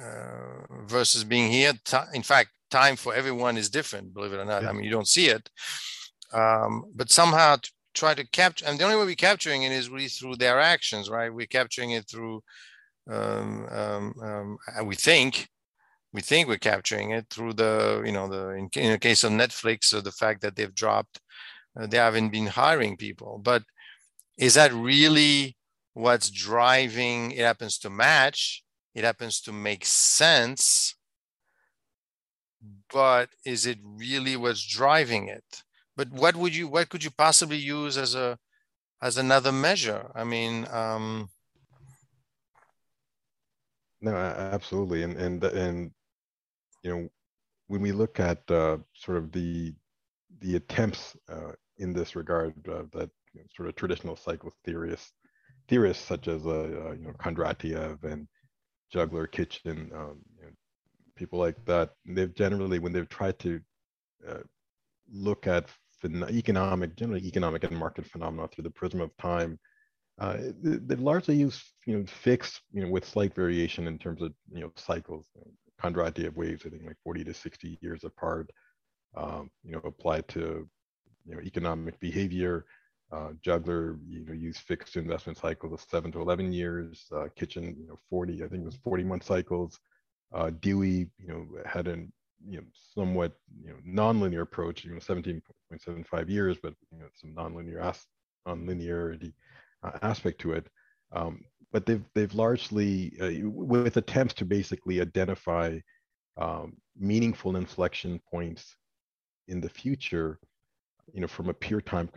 uh, 0.00 0.84
versus 0.86 1.24
being 1.24 1.50
here, 1.50 1.72
t- 1.84 1.96
in 2.14 2.22
fact, 2.22 2.50
time 2.70 2.96
for 2.96 3.14
everyone 3.14 3.56
is 3.56 3.68
different. 3.70 4.14
Believe 4.14 4.32
it 4.32 4.40
or 4.40 4.44
not. 4.44 4.62
Yeah. 4.62 4.70
I 4.70 4.72
mean, 4.72 4.84
you 4.84 4.90
don't 4.90 5.08
see 5.08 5.26
it 5.26 5.48
um, 6.32 6.84
but 6.94 7.10
somehow 7.10 7.56
to 7.56 7.70
try 7.98 8.14
to 8.14 8.26
capture 8.40 8.64
and 8.66 8.78
the 8.78 8.84
only 8.84 8.96
way 8.96 9.04
we're 9.04 9.28
capturing 9.28 9.62
it 9.62 9.72
is 9.72 9.90
really 9.90 10.08
through 10.08 10.36
their 10.36 10.58
actions 10.60 11.10
right? 11.10 11.32
We're 11.32 11.56
capturing 11.58 11.90
it 11.92 12.04
through 12.10 12.42
um, 13.10 13.66
um, 13.70 14.14
um 14.22 14.58
we 14.84 14.94
think 14.94 15.48
we 16.12 16.20
think 16.20 16.48
we're 16.48 16.68
capturing 16.72 17.10
it 17.10 17.26
through 17.30 17.54
the 17.54 18.02
you 18.04 18.12
know 18.12 18.28
the 18.28 18.50
in, 18.50 18.68
in 18.76 18.92
the 18.92 18.98
case 18.98 19.24
of 19.24 19.32
netflix 19.32 19.94
or 19.94 20.00
the 20.02 20.18
fact 20.22 20.40
that 20.42 20.54
they've 20.56 20.74
dropped 20.74 21.20
uh, 21.78 21.86
they 21.86 21.96
haven't 21.96 22.30
been 22.30 22.46
hiring 22.46 22.96
people. 22.96 23.40
But 23.42 23.62
is 24.36 24.54
that 24.54 24.72
really 24.72 25.56
what's 25.94 26.30
driving 26.30 27.32
it 27.32 27.40
happens 27.40 27.76
to 27.76 27.90
match 27.90 28.62
it 28.94 29.02
happens 29.02 29.40
to 29.40 29.52
make 29.52 29.84
sense 29.84 30.94
but 32.92 33.28
is 33.44 33.66
it 33.66 33.78
really 33.82 34.36
what's 34.36 34.64
driving 34.64 35.26
it 35.26 35.64
but 35.98 36.08
what 36.12 36.36
would 36.36 36.54
you 36.54 36.68
what 36.68 36.88
could 36.88 37.02
you 37.02 37.10
possibly 37.10 37.58
use 37.58 37.98
as 37.98 38.14
a 38.14 38.38
as 39.02 39.18
another 39.18 39.52
measure? 39.52 40.02
I 40.14 40.24
mean 40.24 40.66
um 40.70 41.28
no 44.00 44.14
absolutely. 44.14 45.02
And 45.02 45.16
and 45.16 45.44
and 45.44 45.90
you 46.84 46.90
know 46.90 47.08
when 47.66 47.82
we 47.82 47.92
look 47.92 48.20
at 48.20 48.48
uh, 48.50 48.78
sort 48.94 49.18
of 49.18 49.32
the 49.32 49.74
the 50.40 50.54
attempts 50.54 51.16
uh, 51.28 51.52
in 51.78 51.92
this 51.92 52.14
regard 52.14 52.54
uh, 52.68 52.84
that 52.92 53.10
you 53.34 53.40
know, 53.40 53.46
sort 53.54 53.68
of 53.68 53.74
traditional 53.74 54.16
cycle 54.16 54.52
theorists 54.64 55.12
theorists 55.68 56.04
such 56.04 56.28
as 56.28 56.46
uh, 56.46 56.50
uh, 56.50 56.92
you 56.92 57.06
know 57.06 57.14
Kondratiev 57.18 58.04
and 58.04 58.28
Juglar 58.94 59.30
Kitchin, 59.30 59.90
um, 59.94 60.16
you 60.38 60.44
know, 60.44 60.52
people 61.16 61.38
like 61.40 61.62
that 61.66 61.90
they've 62.06 62.34
generally 62.34 62.78
when 62.78 62.92
they've 62.92 63.08
tried 63.08 63.38
to 63.40 63.60
uh, 64.28 64.44
look 65.12 65.46
at 65.46 65.66
economic, 66.04 66.96
generally 66.96 67.26
economic 67.26 67.64
and 67.64 67.76
market 67.76 68.06
phenomena 68.06 68.48
through 68.48 68.64
the 68.64 68.70
prism 68.70 69.00
of 69.00 69.16
time. 69.16 69.58
Uh, 70.20 70.36
they've 70.62 71.00
largely 71.00 71.36
used, 71.36 71.62
you 71.86 71.98
know, 71.98 72.04
fixed, 72.06 72.60
you 72.72 72.82
know, 72.82 72.90
with 72.90 73.04
slight 73.04 73.34
variation 73.34 73.86
in 73.86 73.98
terms 73.98 74.20
of, 74.20 74.32
you 74.52 74.60
know, 74.60 74.72
cycles. 74.76 75.26
Kondratiev 75.80 76.34
waves, 76.34 76.64
I 76.66 76.70
think, 76.70 76.82
like 76.84 76.96
40 77.04 77.24
to 77.24 77.34
60 77.34 77.78
years 77.80 78.02
apart. 78.02 78.50
Um, 79.16 79.50
you 79.62 79.72
know, 79.72 79.80
applied 79.84 80.26
to, 80.28 80.68
you 81.24 81.34
know, 81.34 81.40
economic 81.40 81.98
behavior. 82.00 82.66
Uh, 83.10 83.30
Juglar, 83.46 83.98
you 84.06 84.24
know, 84.26 84.34
used 84.34 84.60
fixed 84.60 84.96
investment 84.96 85.38
cycles 85.38 85.72
of 85.72 85.80
seven 85.88 86.12
to 86.12 86.20
11 86.20 86.52
years. 86.52 87.06
Uh, 87.14 87.28
Kitchin, 87.36 87.76
you 87.78 87.86
know, 87.86 87.98
40, 88.10 88.44
I 88.44 88.48
think 88.48 88.62
it 88.62 88.66
was 88.66 88.76
40 88.84 89.04
month 89.04 89.24
cycles. 89.24 89.78
Uh, 90.34 90.50
Dewey, 90.60 91.08
you 91.18 91.26
know, 91.26 91.46
had 91.64 91.86
an 91.86 92.12
you 92.46 92.58
know 92.58 92.64
somewhat 92.94 93.32
you 93.62 93.70
know 93.70 93.78
nonlinear 93.86 94.42
approach 94.42 94.84
you 94.84 94.92
know 94.92 94.98
17.75 94.98 96.28
years 96.28 96.56
but 96.62 96.74
you 96.92 96.98
know 96.98 97.06
some 97.14 97.34
nonlinear 97.34 97.82
as- 97.82 98.06
nonlinearity 98.46 99.32
uh, 99.82 99.98
aspect 100.02 100.40
to 100.40 100.52
it. 100.52 100.68
Um, 101.12 101.44
but 101.72 101.86
they've 101.86 102.04
they've 102.14 102.34
largely 102.34 103.12
uh, 103.20 103.48
with 103.48 103.96
attempts 103.96 104.34
to 104.34 104.44
basically 104.44 105.00
identify 105.00 105.78
um, 106.36 106.76
meaningful 106.96 107.56
inflection 107.56 108.20
points 108.30 108.76
in 109.48 109.60
the 109.60 109.68
future 109.68 110.38
you 111.12 111.20
know 111.20 111.26
from 111.26 111.48
a 111.48 111.54
pure 111.54 111.80
time 111.80 112.08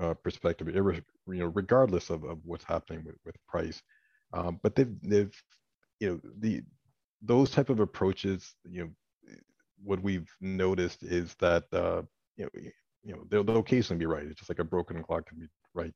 uh, 0.00 0.14
perspective 0.14 0.68
you 0.68 1.02
know 1.26 1.46
regardless 1.46 2.10
of, 2.10 2.24
of 2.24 2.38
what's 2.44 2.64
happening 2.64 3.02
with, 3.04 3.16
with 3.24 3.36
price. 3.46 3.82
Um, 4.32 4.58
but 4.62 4.74
they've 4.74 4.94
they've 5.02 5.42
you 6.00 6.08
know 6.10 6.20
the 6.40 6.62
those 7.22 7.50
type 7.50 7.70
of 7.70 7.80
approaches 7.80 8.54
you 8.68 8.84
know 8.84 8.90
what 9.82 10.02
we've 10.02 10.30
noticed 10.40 11.02
is 11.02 11.34
that 11.40 11.64
uh, 11.72 12.02
you 12.36 12.44
know 12.44 12.50
you 13.02 13.12
know 13.12 13.24
they'll, 13.28 13.44
they'll 13.44 13.58
occasionally 13.58 13.98
be 13.98 14.06
right. 14.06 14.24
It's 14.24 14.38
just 14.38 14.50
like 14.50 14.58
a 14.58 14.64
broken 14.64 15.02
clock 15.02 15.28
can 15.28 15.38
be 15.38 15.46
right, 15.74 15.94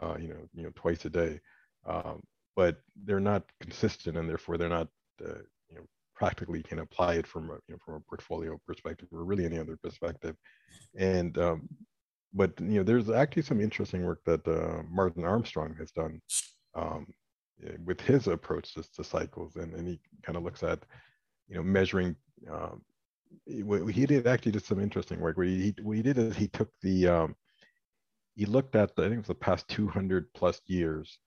uh, 0.00 0.16
you 0.18 0.28
know 0.28 0.48
you 0.54 0.62
know 0.62 0.72
twice 0.74 1.04
a 1.04 1.10
day, 1.10 1.40
um, 1.86 2.22
but 2.56 2.78
they're 3.04 3.20
not 3.20 3.44
consistent 3.60 4.16
and 4.16 4.28
therefore 4.28 4.58
they're 4.58 4.68
not 4.68 4.88
uh, 5.24 5.42
you 5.70 5.76
know 5.76 5.86
practically 6.14 6.62
can 6.62 6.80
apply 6.80 7.14
it 7.14 7.26
from 7.26 7.50
a 7.50 7.54
you 7.68 7.74
know 7.74 7.78
from 7.84 7.94
a 7.94 8.00
portfolio 8.00 8.58
perspective 8.66 9.08
or 9.12 9.24
really 9.24 9.44
any 9.44 9.58
other 9.58 9.76
perspective, 9.82 10.36
and 10.96 11.38
um, 11.38 11.68
but 12.32 12.52
you 12.60 12.78
know 12.78 12.82
there's 12.82 13.10
actually 13.10 13.42
some 13.42 13.60
interesting 13.60 14.04
work 14.04 14.20
that 14.24 14.46
uh, 14.46 14.82
Martin 14.90 15.24
Armstrong 15.24 15.74
has 15.78 15.90
done 15.92 16.20
um, 16.74 17.06
with 17.84 18.00
his 18.00 18.26
approach 18.26 18.74
to, 18.74 18.82
to 18.94 19.04
cycles. 19.04 19.56
And, 19.56 19.74
and 19.74 19.86
he 19.86 20.00
kind 20.22 20.36
of 20.36 20.44
looks 20.44 20.62
at 20.62 20.80
you 21.48 21.56
know 21.56 21.62
measuring 21.62 22.16
um, 22.50 22.82
he 23.46 24.06
did 24.06 24.26
actually 24.26 24.52
did 24.52 24.64
some 24.64 24.80
interesting 24.80 25.20
work. 25.20 25.36
What 25.36 25.46
he, 25.46 25.74
what 25.82 25.96
he 25.96 26.02
did 26.02 26.18
is 26.18 26.36
he 26.36 26.48
took 26.48 26.70
the 26.82 27.08
um, 27.08 27.36
he 28.34 28.46
looked 28.46 28.76
at 28.76 28.94
the, 28.94 29.02
I 29.02 29.04
think 29.06 29.14
it 29.14 29.18
was 29.18 29.26
the 29.26 29.34
past 29.34 29.66
200 29.68 30.32
plus 30.32 30.60
years, 30.66 31.18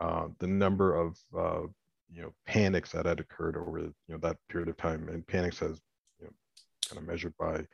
uh, 0.00 0.28
the 0.38 0.46
number 0.46 0.94
of 0.94 1.18
uh, 1.36 1.66
you 2.10 2.22
know 2.22 2.32
panics 2.46 2.92
that 2.92 3.06
had 3.06 3.20
occurred 3.20 3.56
over 3.56 3.80
you 3.80 3.92
know 4.08 4.18
that 4.18 4.36
period 4.48 4.68
of 4.68 4.76
time, 4.76 5.08
and 5.08 5.26
panics 5.26 5.62
as 5.62 5.80
you 6.20 6.26
know 6.26 6.32
kind 6.88 7.02
of 7.02 7.06
measured 7.06 7.34
by 7.38 7.64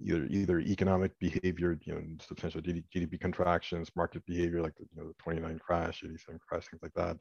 either 0.00 0.26
either 0.26 0.60
economic 0.60 1.18
behavior, 1.18 1.78
you 1.84 1.94
know, 1.94 2.02
substantial 2.26 2.60
GDP 2.60 3.20
contractions, 3.20 3.90
market 3.96 4.24
behavior 4.26 4.62
like 4.62 4.76
the, 4.76 4.84
you 4.94 5.02
know 5.02 5.08
the 5.08 5.14
29 5.18 5.58
crash, 5.58 6.02
87 6.04 6.38
crash, 6.46 6.66
things 6.68 6.82
like 6.82 6.94
that, 6.94 7.16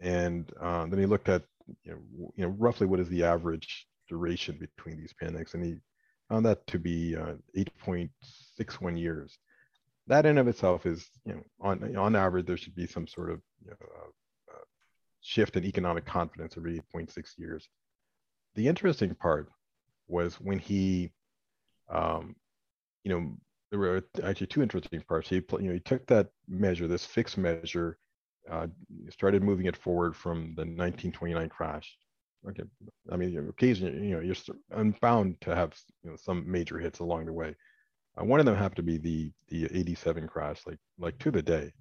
and 0.00 0.50
uh, 0.60 0.86
then 0.86 0.98
he 0.98 1.06
looked 1.06 1.28
at 1.28 1.42
you 1.84 1.92
know 1.92 2.32
you 2.36 2.44
know 2.44 2.54
roughly 2.58 2.86
what 2.86 3.00
is 3.00 3.08
the 3.08 3.24
average 3.24 3.86
duration 4.08 4.58
between 4.58 4.98
these 4.98 5.14
panics, 5.20 5.54
and 5.54 5.64
he 5.64 5.76
found 6.28 6.44
that 6.46 6.66
to 6.66 6.78
be 6.78 7.16
uh, 7.16 7.34
8.61 7.56 8.98
years. 8.98 9.38
That 10.08 10.26
in 10.26 10.38
of 10.38 10.48
itself 10.48 10.86
is, 10.86 11.08
you 11.24 11.34
know, 11.34 11.42
on 11.60 11.96
on 11.96 12.14
average, 12.14 12.46
there 12.46 12.56
should 12.56 12.74
be 12.74 12.86
some 12.86 13.06
sort 13.06 13.30
of 13.30 13.40
you 13.64 13.70
know, 13.70 13.76
uh, 13.80 14.54
uh, 14.54 14.64
shift 15.20 15.56
in 15.56 15.64
economic 15.64 16.04
confidence 16.04 16.54
every 16.56 16.80
8.6 16.94 17.38
years. 17.38 17.68
The 18.54 18.68
interesting 18.68 19.14
part 19.14 19.50
was 20.08 20.36
when 20.36 20.58
he, 20.58 21.12
um, 21.88 22.36
you 23.02 23.10
know, 23.12 23.36
there 23.70 23.80
were 23.80 24.02
actually 24.22 24.46
two 24.46 24.62
interesting 24.62 25.02
parts. 25.02 25.28
He, 25.28 25.36
you 25.36 25.58
know, 25.58 25.72
he 25.72 25.80
took 25.80 26.06
that 26.06 26.28
measure, 26.48 26.86
this 26.86 27.04
fixed 27.04 27.36
measure, 27.36 27.98
uh, 28.50 28.68
started 29.10 29.42
moving 29.42 29.66
it 29.66 29.76
forward 29.76 30.14
from 30.14 30.54
the 30.54 30.62
1929 30.62 31.48
crash. 31.48 31.96
Okay, 32.48 32.62
I 33.10 33.16
mean, 33.16 33.48
occasionally, 33.48 34.06
you 34.08 34.14
know, 34.14 34.20
you're 34.20 34.92
bound 35.00 35.40
to 35.40 35.54
have 35.54 35.74
you 36.04 36.10
know, 36.10 36.16
some 36.16 36.50
major 36.50 36.78
hits 36.78 37.00
along 37.00 37.26
the 37.26 37.32
way. 37.32 37.54
Uh, 38.18 38.24
one 38.24 38.40
of 38.40 38.46
them 38.46 38.54
happened 38.54 38.76
to 38.76 38.82
be 38.82 38.98
the 38.98 39.32
the 39.48 39.64
87 39.76 40.28
crash, 40.28 40.60
like 40.66 40.78
like 40.98 41.18
to 41.18 41.30
the 41.30 41.42
day. 41.42 41.72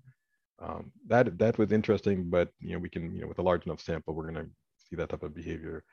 Um, 0.59 0.91
that 1.07 1.37
that 1.37 1.57
was 1.57 1.71
interesting, 1.71 2.29
but 2.29 2.49
you 2.59 2.73
know, 2.73 2.79
we 2.79 2.89
can 2.89 3.13
you 3.13 3.21
know 3.21 3.27
with 3.27 3.39
a 3.39 3.43
large 3.43 3.65
enough 3.65 3.81
sample, 3.81 4.13
we're 4.15 4.31
going 4.31 4.45
to 4.45 4.49
see 4.77 4.95
that 4.95 5.09
type 5.09 5.23
of 5.23 5.35
behavior. 5.35 5.83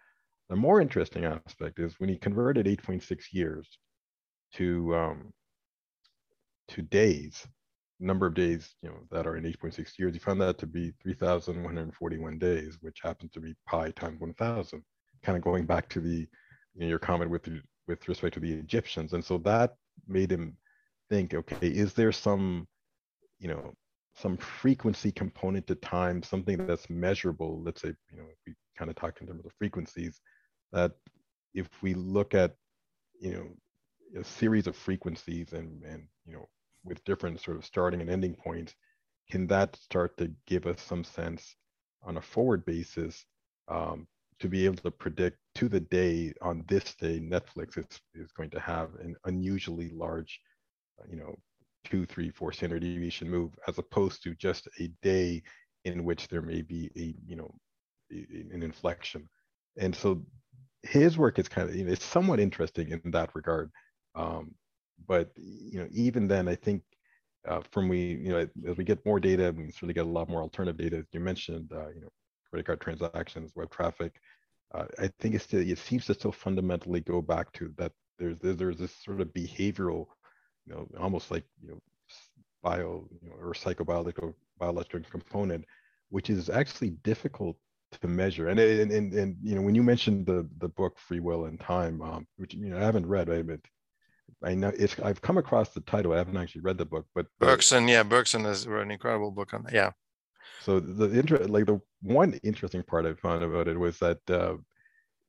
The 0.49 0.57
more 0.57 0.81
interesting 0.81 1.25
aspect 1.25 1.79
is 1.79 1.99
when 1.99 2.09
he 2.09 2.17
converted 2.17 2.67
8.6 2.67 3.25
years 3.33 3.67
to 4.55 4.97
um, 4.97 5.33
to 6.69 6.83
days, 6.83 7.47
number 8.01 8.27
of 8.27 8.35
days 8.35 8.75
you 8.83 8.89
know 8.89 8.99
that 9.11 9.27
are 9.27 9.37
in 9.37 9.45
8.6 9.45 9.99
years, 9.99 10.13
he 10.13 10.19
found 10.19 10.41
that 10.41 10.59
to 10.59 10.67
be 10.67 10.93
3,141 11.03 12.39
days, 12.39 12.79
which 12.81 13.01
happens 13.03 13.31
to 13.33 13.41
be 13.41 13.55
pi 13.67 13.91
times 13.93 14.21
1,000. 14.21 14.83
Kind 15.23 15.39
of 15.39 15.45
going 15.45 15.67
back 15.67 15.89
to 15.91 16.01
the 16.01 16.27
you 16.75 16.81
know, 16.81 16.87
your 16.87 16.99
comment 16.99 17.31
with 17.31 17.49
with 17.89 18.09
respect 18.09 18.35
to 18.35 18.41
the 18.41 18.53
Egyptians, 18.53 19.13
and 19.13 19.25
so 19.25 19.39
that 19.39 19.75
made 20.07 20.31
him 20.31 20.57
think, 21.11 21.35
okay, 21.35 21.69
is 21.69 21.95
there 21.95 22.13
some 22.13 22.67
you 23.39 23.49
know 23.49 23.75
some 24.15 24.37
frequency 24.37 25.11
component 25.11 25.67
to 25.67 25.75
time, 25.77 26.23
something 26.23 26.67
that's 26.67 26.91
measurable. 26.91 27.63
Let's 27.63 27.81
say, 27.81 27.95
you 28.11 28.19
know, 28.19 28.25
we 28.47 28.55
kind 28.77 28.91
of 28.91 28.97
talk 28.97 29.21
in 29.21 29.27
terms 29.27 29.45
of 29.45 29.53
frequencies, 29.59 30.21
that 30.73 30.93
if 31.55 31.69
we 31.83 31.95
look 31.95 32.35
at, 32.35 32.55
you 33.21 33.33
know, 33.33 34.21
a 34.21 34.25
series 34.25 34.67
of 34.67 34.77
frequencies 34.77 35.53
and, 35.53 35.83
and 35.85 36.07
with 36.85 37.05
different 37.05 37.41
sort 37.41 37.57
of 37.57 37.65
starting 37.65 38.01
and 38.01 38.11
ending 38.11 38.35
points, 38.35 38.75
can 39.31 39.47
that 39.47 39.77
start 39.77 40.17
to 40.19 40.31
give 40.47 40.67
us 40.67 40.81
some 40.81 41.05
sense 41.05 41.57
on 42.03 42.17
a 42.17 42.23
forward 42.23 42.65
basis 42.65 43.25
um, 43.69 44.07
to 44.41 44.49
be 44.49 44.65
able 44.65 44.77
to 44.77 44.91
predict 44.91 45.39
to 45.55 45.69
the 45.69 45.81
day 45.81 46.33
on 46.43 46.65
this 46.69 46.95
day 46.97 47.21
Netflix 47.21 47.79
is, 47.79 47.87
is 48.15 48.33
going 48.33 48.51
to 48.51 48.61
have 48.61 48.91
an 48.97 49.15
unusually 49.25 49.91
large, 49.91 50.41
you 51.09 51.17
know, 51.17 51.35
two, 51.85 52.07
three, 52.07 52.31
four 52.31 52.53
standard 52.53 52.81
deviation 52.81 53.31
move, 53.31 53.53
as 53.69 53.79
opposed 53.79 54.23
to 54.23 54.35
just 54.35 54.69
a 54.81 54.91
day 55.03 55.43
in 55.85 56.05
which 56.05 56.29
there 56.29 56.43
may 56.43 56.63
be 56.63 56.91
a, 56.97 57.15
you 57.27 57.37
know, 57.37 57.55
an 58.11 58.63
inflection. 58.63 59.29
And 59.79 59.95
so 59.95 60.23
his 60.83 61.17
work 61.17 61.39
is 61.39 61.49
kind 61.49 61.69
of, 61.69 61.77
you 61.77 61.85
know, 61.85 61.93
it's 61.93 62.05
somewhat 62.05 62.41
interesting 62.41 62.91
in 62.91 63.11
that 63.13 63.31
regard. 63.35 63.71
Um, 64.15 64.55
but, 65.07 65.31
you 65.37 65.81
know, 65.81 65.89
even 65.93 66.29
then, 66.29 66.49
I 66.49 66.55
think 66.55 66.83
uh, 67.49 67.61
from 67.71 67.89
we, 67.89 68.15
you 68.15 68.31
know, 68.31 68.49
as 68.69 68.77
we 68.77 68.85
get 68.85 69.05
more 69.05 69.21
data, 69.21 69.55
we 69.57 69.71
certainly 69.71 69.95
get 69.95 70.07
a 70.07 70.09
lot 70.09 70.29
more 70.29 70.43
alternative 70.43 70.79
data. 70.79 71.07
You 71.13 71.21
mentioned, 71.21 71.73
uh, 71.73 71.89
you 71.89 72.01
know, 72.01 72.09
credit 72.49 72.67
card 72.67 72.81
transactions, 72.81 73.53
web 73.55 73.71
traffic. 73.71 74.15
Uh, 74.75 74.85
I 74.99 75.11
think 75.19 75.35
it's 75.35 75.45
still, 75.45 75.61
it 75.61 75.79
seems 75.79 76.07
to 76.07 76.15
still 76.15 76.33
fundamentally 76.33 77.01
go 77.01 77.21
back 77.21 77.53
to 77.55 77.73
that. 77.79 77.93
There's 78.19 78.37
there's 78.41 78.79
this 78.79 78.95
sort 79.05 79.21
of 79.21 79.29
behavioral 79.29 80.07
you 80.67 80.75
know, 80.75 80.87
almost 81.01 81.31
like 81.31 81.45
you 81.63 81.71
know, 81.71 81.79
bio 82.63 83.09
you 83.21 83.29
know, 83.29 83.35
or 83.37 83.53
psychobiological 83.53 84.35
biological 84.59 85.01
component, 85.11 85.65
which 86.11 86.31
is 86.31 86.49
actually 86.49 86.91
difficult 87.03 87.57
to 88.01 88.09
measure. 88.09 88.49
And 88.49 88.61
and 88.61 88.91
and, 88.93 89.13
and 89.13 89.37
you 89.43 89.55
know, 89.55 89.63
when 89.63 89.75
you 89.75 89.83
mentioned 89.83 90.27
the 90.27 90.49
the 90.59 90.69
book 90.69 90.99
Free 90.99 91.21
Will 91.21 91.47
and 91.47 91.59
Time, 91.59 92.01
um, 92.03 92.27
which 92.37 92.55
you 92.55 92.71
know 92.71 92.79
I 92.79 92.81
haven't 92.81 93.07
read, 93.07 93.29
right, 93.29 93.47
but 93.47 93.61
I 94.43 94.55
know 94.55 94.73
it's 94.77 94.99
I've 95.01 95.23
come 95.23 95.39
across 95.39 95.71
the 95.71 95.81
title. 95.81 96.13
I 96.13 96.19
haven't 96.19 96.37
actually 96.37 96.63
read 96.63 96.79
the 96.79 96.85
book, 96.85 97.07
but 97.15 97.27
Bergson, 97.39 97.89
yeah, 97.89 98.03
Bergson 98.03 98.45
has 98.45 98.67
an 98.67 98.91
incredible 98.91 99.31
book 99.31 99.55
on 99.55 99.65
that. 99.65 99.73
Yeah. 99.73 99.93
So 100.61 100.81
the 100.81 101.11
inter 101.19 101.39
like 101.47 101.67
the 101.67 101.81
one 102.03 102.35
interesting 102.43 102.83
part 102.83 103.07
I 103.07 103.15
found 103.15 103.43
about 103.45 103.69
it 103.69 103.79
was 103.79 103.99
that 103.99 104.19
uh, 104.29 104.57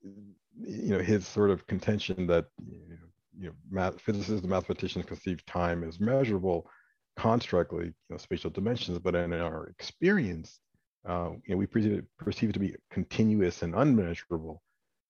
you 0.04 0.90
know 0.96 1.00
his 1.00 1.28
sort 1.28 1.50
of 1.50 1.66
contention 1.68 2.28
that 2.28 2.46
you 2.66 2.80
know, 2.90 3.08
you 3.38 3.48
know, 3.48 3.54
math, 3.70 4.00
physicists 4.02 4.42
and 4.42 4.50
mathematicians 4.50 5.06
conceive 5.06 5.46
time 5.46 5.84
as 5.84 6.00
measurable 6.00 6.70
constructly, 7.16 7.86
you 7.86 7.94
know, 8.10 8.18
spatial 8.18 8.50
dimensions, 8.50 9.00
but 9.00 9.16
in 9.16 9.34
our 9.34 9.68
experience, 9.68 10.60
uh, 11.08 11.30
you 11.46 11.54
know, 11.54 11.58
we 11.58 11.66
perceive 11.66 11.94
it, 11.94 12.06
perceive 12.18 12.50
it 12.50 12.54
to 12.54 12.60
be 12.60 12.76
continuous 12.90 13.62
and 13.62 13.76
unmeasurable, 13.76 14.63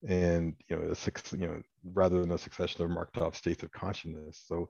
and 0.07 0.55
you 0.69 0.75
know, 0.75 0.91
a, 0.91 1.35
you 1.37 1.47
know, 1.47 1.61
rather 1.93 2.19
than 2.21 2.31
a 2.31 2.37
succession 2.37 2.83
of 2.83 2.89
marked 2.89 3.17
off 3.17 3.35
states 3.35 3.63
of 3.63 3.71
consciousness. 3.71 4.43
So 4.47 4.69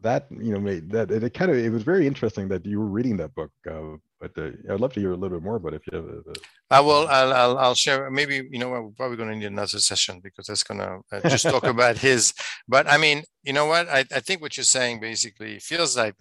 that 0.00 0.26
you 0.30 0.52
know 0.54 0.60
made 0.60 0.90
that 0.90 1.10
it, 1.10 1.22
it 1.22 1.34
kind 1.34 1.50
of 1.50 1.58
it 1.58 1.70
was 1.70 1.82
very 1.82 2.06
interesting 2.06 2.48
that 2.48 2.64
you 2.64 2.78
were 2.80 2.86
reading 2.86 3.16
that 3.18 3.34
book 3.34 3.50
uh, 3.70 3.96
but 4.20 4.32
uh, 4.38 4.50
I'd 4.70 4.80
love 4.80 4.92
to 4.94 5.00
hear 5.00 5.12
a 5.12 5.16
little 5.16 5.36
bit 5.38 5.44
more 5.44 5.56
about 5.56 5.74
it 5.74 5.82
if 5.86 5.92
you 5.92 5.98
have. 5.98 6.06
A, 6.06 6.18
a... 6.18 6.34
I 6.70 6.80
will. 6.80 7.06
I'll, 7.08 7.32
I'll, 7.32 7.58
I'll. 7.58 7.74
share. 7.74 8.10
Maybe 8.10 8.48
you 8.50 8.58
know 8.58 8.70
we're 8.70 8.88
probably 8.90 9.16
going 9.16 9.28
to 9.28 9.36
need 9.36 9.44
another 9.44 9.78
session 9.78 10.20
because 10.22 10.46
that's 10.46 10.62
going 10.62 10.80
to 10.80 11.00
uh, 11.12 11.28
just 11.28 11.44
talk 11.44 11.64
about 11.76 11.98
his. 11.98 12.32
But 12.66 12.90
I 12.90 12.96
mean, 12.96 13.24
you 13.42 13.52
know 13.52 13.66
what? 13.66 13.88
I, 13.88 14.04
I 14.12 14.20
think 14.20 14.40
what 14.40 14.56
you're 14.56 14.64
saying 14.64 15.00
basically 15.00 15.58
feels 15.58 15.96
like 15.96 16.14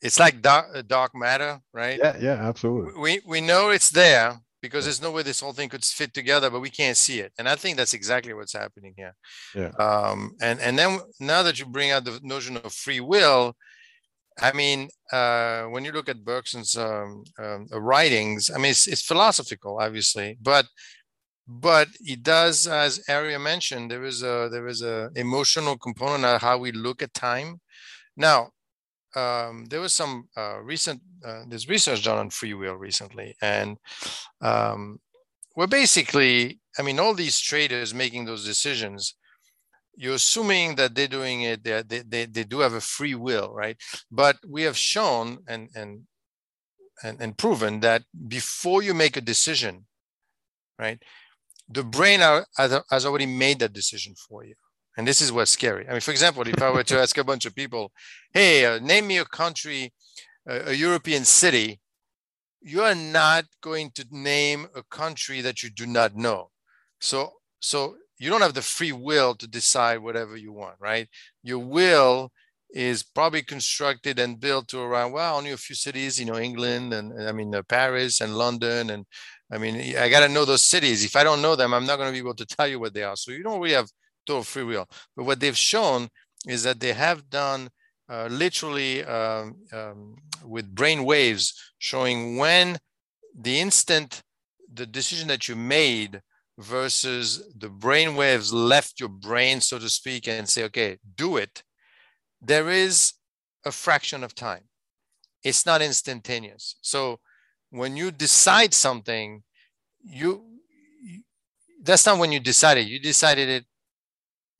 it's 0.00 0.18
like 0.18 0.42
dark, 0.42 0.66
uh, 0.74 0.82
dark 0.82 1.14
matter, 1.14 1.60
right? 1.72 1.98
Yeah. 2.02 2.16
Yeah. 2.20 2.48
Absolutely. 2.48 3.00
We 3.00 3.20
we 3.26 3.40
know 3.40 3.70
it's 3.70 3.90
there 3.90 4.40
because 4.62 4.84
there's 4.84 5.02
no 5.02 5.10
way 5.10 5.22
this 5.22 5.40
whole 5.40 5.52
thing 5.52 5.68
could 5.68 5.84
fit 5.84 6.14
together, 6.14 6.48
but 6.48 6.60
we 6.60 6.70
can't 6.70 6.96
see 6.96 7.20
it. 7.20 7.32
And 7.38 7.48
I 7.48 7.56
think 7.56 7.76
that's 7.76 7.94
exactly 7.94 8.32
what's 8.32 8.54
happening 8.54 8.94
here. 8.96 9.14
Yeah. 9.54 9.72
Um. 9.78 10.36
And 10.40 10.60
and 10.60 10.78
then 10.78 11.00
now 11.20 11.42
that 11.42 11.58
you 11.58 11.66
bring 11.66 11.90
out 11.90 12.04
the 12.04 12.20
notion 12.22 12.56
of 12.56 12.72
free 12.72 13.00
will 13.00 13.54
I 14.40 14.52
mean, 14.52 14.88
uh, 15.12 15.64
when 15.64 15.84
you 15.84 15.92
look 15.92 16.08
at 16.08 16.24
Bergson's 16.24 16.76
um, 16.76 17.24
um, 17.38 17.66
writings, 17.70 18.50
I 18.50 18.58
mean, 18.58 18.70
it's, 18.70 18.86
it's, 18.86 19.02
philosophical, 19.02 19.78
obviously, 19.78 20.38
but 20.40 20.66
but 21.46 21.88
it 22.00 22.22
does, 22.22 22.66
as 22.66 23.02
Aria 23.08 23.38
mentioned, 23.38 23.90
there 23.90 24.04
is 24.04 24.22
a 24.22 24.48
there 24.50 24.68
is 24.68 24.82
a 24.82 25.10
emotional 25.16 25.76
component 25.76 26.24
of 26.24 26.40
how 26.40 26.56
we 26.58 26.72
look 26.72 27.02
at 27.02 27.12
time. 27.12 27.60
Now, 28.16 28.50
um, 29.14 29.66
there 29.66 29.80
was 29.80 29.92
some 29.92 30.28
uh, 30.36 30.60
recent 30.62 31.00
uh, 31.24 31.42
there's 31.48 31.68
research 31.68 32.04
done 32.04 32.18
on 32.18 32.30
free 32.30 32.54
will 32.54 32.74
recently, 32.74 33.36
and 33.42 33.76
um, 34.40 35.00
we're 35.56 35.66
basically, 35.66 36.60
I 36.78 36.82
mean, 36.82 36.98
all 36.98 37.14
these 37.14 37.38
traders 37.38 37.92
making 37.92 38.24
those 38.24 38.44
decisions 38.44 39.14
you're 39.94 40.14
assuming 40.14 40.74
that 40.76 40.94
they're 40.94 41.06
doing 41.08 41.42
it 41.42 41.64
they, 41.64 41.82
they, 41.82 42.24
they 42.24 42.44
do 42.44 42.60
have 42.60 42.74
a 42.74 42.80
free 42.80 43.14
will 43.14 43.52
right? 43.52 43.76
But 44.10 44.36
we 44.46 44.62
have 44.62 44.76
shown 44.76 45.38
and 45.46 45.68
and 45.74 46.02
and, 47.02 47.20
and 47.20 47.36
proven 47.36 47.80
that 47.80 48.04
before 48.28 48.82
you 48.82 48.94
make 48.94 49.16
a 49.16 49.20
decision 49.20 49.86
right 50.78 51.02
the 51.68 51.82
brain 51.82 52.20
has 52.58 53.06
already 53.06 53.26
made 53.26 53.58
that 53.58 53.72
decision 53.72 54.14
for 54.14 54.44
you 54.44 54.54
and 54.96 55.06
this 55.06 55.20
is 55.20 55.32
what's 55.32 55.50
scary. 55.50 55.86
I 55.88 55.92
mean 55.92 56.00
for 56.00 56.10
example 56.10 56.46
if 56.46 56.60
i 56.62 56.70
were 56.70 56.84
to 56.84 56.98
ask 56.98 57.16
a 57.18 57.24
bunch 57.24 57.46
of 57.46 57.54
people 57.54 57.92
hey 58.32 58.66
uh, 58.66 58.78
name 58.78 59.06
me 59.06 59.18
a 59.18 59.24
country 59.24 59.92
a, 60.46 60.70
a 60.70 60.72
european 60.72 61.24
city 61.24 61.80
you 62.62 62.82
are 62.82 62.94
not 62.94 63.44
going 63.60 63.90
to 63.90 64.06
name 64.10 64.66
a 64.74 64.82
country 64.84 65.40
that 65.40 65.62
you 65.62 65.70
do 65.70 65.86
not 65.86 66.14
know. 66.14 66.50
So 67.00 67.32
so 67.60 67.96
you 68.18 68.30
don't 68.30 68.40
have 68.40 68.54
the 68.54 68.62
free 68.62 68.92
will 68.92 69.34
to 69.34 69.48
decide 69.48 69.98
whatever 69.98 70.36
you 70.36 70.52
want, 70.52 70.76
right? 70.80 71.08
Your 71.42 71.58
will 71.58 72.30
is 72.70 73.02
probably 73.02 73.42
constructed 73.42 74.18
and 74.18 74.40
built 74.40 74.68
to 74.68 74.80
around 74.80 75.12
well 75.12 75.36
only 75.36 75.50
a 75.50 75.56
few 75.58 75.76
cities 75.76 76.18
you 76.18 76.24
know 76.24 76.38
england 76.38 76.94
and 76.94 77.28
i 77.28 77.30
mean 77.30 77.54
uh, 77.54 77.62
paris 77.68 78.22
and 78.22 78.38
london. 78.38 78.90
And 78.90 79.04
i 79.50 79.58
mean 79.58 79.94
i 79.98 80.08
got 80.08 80.20
to 80.20 80.28
know 80.32 80.44
those 80.46 80.62
cities. 80.62 81.04
If 81.04 81.16
i 81.16 81.24
don't 81.24 81.42
know 81.42 81.56
them 81.56 81.74
i'm 81.74 81.86
not 81.86 81.96
going 81.98 82.08
to 82.08 82.12
be 82.12 82.24
able 82.26 82.36
to 82.36 82.46
tell 82.56 82.68
you 82.68 82.80
what 82.80 82.94
they 82.94 83.02
are. 83.02 83.16
So 83.16 83.32
you 83.32 83.42
don't 83.42 83.60
really 83.60 83.74
have 83.74 83.90
total 84.26 84.42
free 84.42 84.64
will 84.64 84.88
but 85.16 85.24
what 85.24 85.40
they've 85.40 85.56
shown 85.56 86.08
is 86.46 86.62
that 86.62 86.80
they 86.80 86.92
have 86.92 87.30
done 87.30 87.68
uh, 88.08 88.28
literally 88.30 89.04
um, 89.04 89.56
um, 89.72 90.16
with 90.44 90.74
brain 90.74 91.04
waves 91.04 91.54
showing 91.78 92.36
when 92.36 92.78
the 93.34 93.58
instant 93.60 94.22
the 94.74 94.86
decision 94.86 95.28
that 95.28 95.48
you 95.48 95.56
made 95.56 96.22
versus 96.58 97.42
the 97.58 97.68
brain 97.68 98.14
waves 98.14 98.52
left 98.52 99.00
your 99.00 99.08
brain, 99.08 99.60
so 99.60 99.78
to 99.78 99.88
speak, 99.88 100.28
and 100.28 100.48
say, 100.48 100.64
okay, 100.64 100.98
do 101.16 101.36
it, 101.36 101.62
there 102.40 102.70
is 102.70 103.14
a 103.64 103.72
fraction 103.72 104.24
of 104.24 104.34
time. 104.34 104.64
It's 105.42 105.66
not 105.66 105.82
instantaneous. 105.82 106.76
So 106.82 107.20
when 107.70 107.96
you 107.96 108.10
decide 108.10 108.74
something, 108.74 109.42
you 110.02 110.44
that's 111.84 112.06
not 112.06 112.18
when 112.18 112.30
you 112.30 112.38
decided. 112.38 112.86
You 112.86 113.00
decided 113.00 113.48
it 113.48 113.64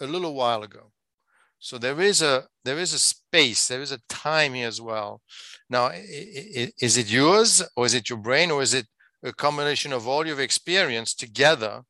a 0.01 0.07
little 0.07 0.35
while 0.35 0.63
ago. 0.63 0.93
So 1.59 1.79
there 1.79 2.01
is 2.01 2.23
a 2.23 2.45
there 2.65 2.79
is 2.79 2.93
a 2.93 2.99
space, 2.99 3.69
there 3.69 3.83
is 3.83 3.93
a 3.93 4.01
time 4.09 4.55
here 4.55 4.67
as 4.67 4.81
well. 4.81 5.21
Now, 5.71 5.91
is 5.93 6.97
it 6.97 7.11
yours, 7.11 7.63
or 7.77 7.87
is 7.87 7.95
it 7.95 8.11
your 8.11 8.19
brain, 8.19 8.51
or 8.51 8.63
is 8.63 8.75
it 8.75 8.87
a 9.23 9.33
combination 9.33 9.93
of 9.93 10.09
all 10.09 10.27
your 10.27 10.41
experience 10.41 11.15
together 11.15 11.83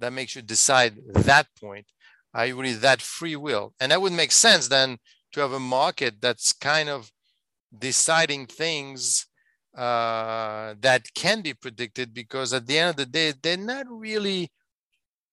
that 0.00 0.12
makes 0.12 0.34
you 0.34 0.42
decide 0.42 0.96
that 1.14 1.46
point. 1.60 1.86
Are 2.34 2.46
you 2.46 2.60
really 2.60 2.74
that 2.74 3.02
free 3.02 3.36
will? 3.36 3.74
And 3.80 3.92
that 3.92 4.02
would 4.02 4.12
make 4.12 4.32
sense 4.32 4.68
then 4.68 4.98
to 5.32 5.40
have 5.40 5.52
a 5.52 5.60
market 5.60 6.20
that's 6.20 6.52
kind 6.52 6.88
of 6.88 7.10
deciding 7.76 8.46
things 8.46 9.26
uh, 9.76 10.74
that 10.80 11.06
can 11.14 11.42
be 11.42 11.54
predicted 11.54 12.12
because 12.12 12.52
at 12.52 12.66
the 12.66 12.78
end 12.78 12.90
of 12.90 12.96
the 12.96 13.06
day, 13.06 13.32
they're 13.40 13.56
not 13.56 13.86
really 13.88 14.50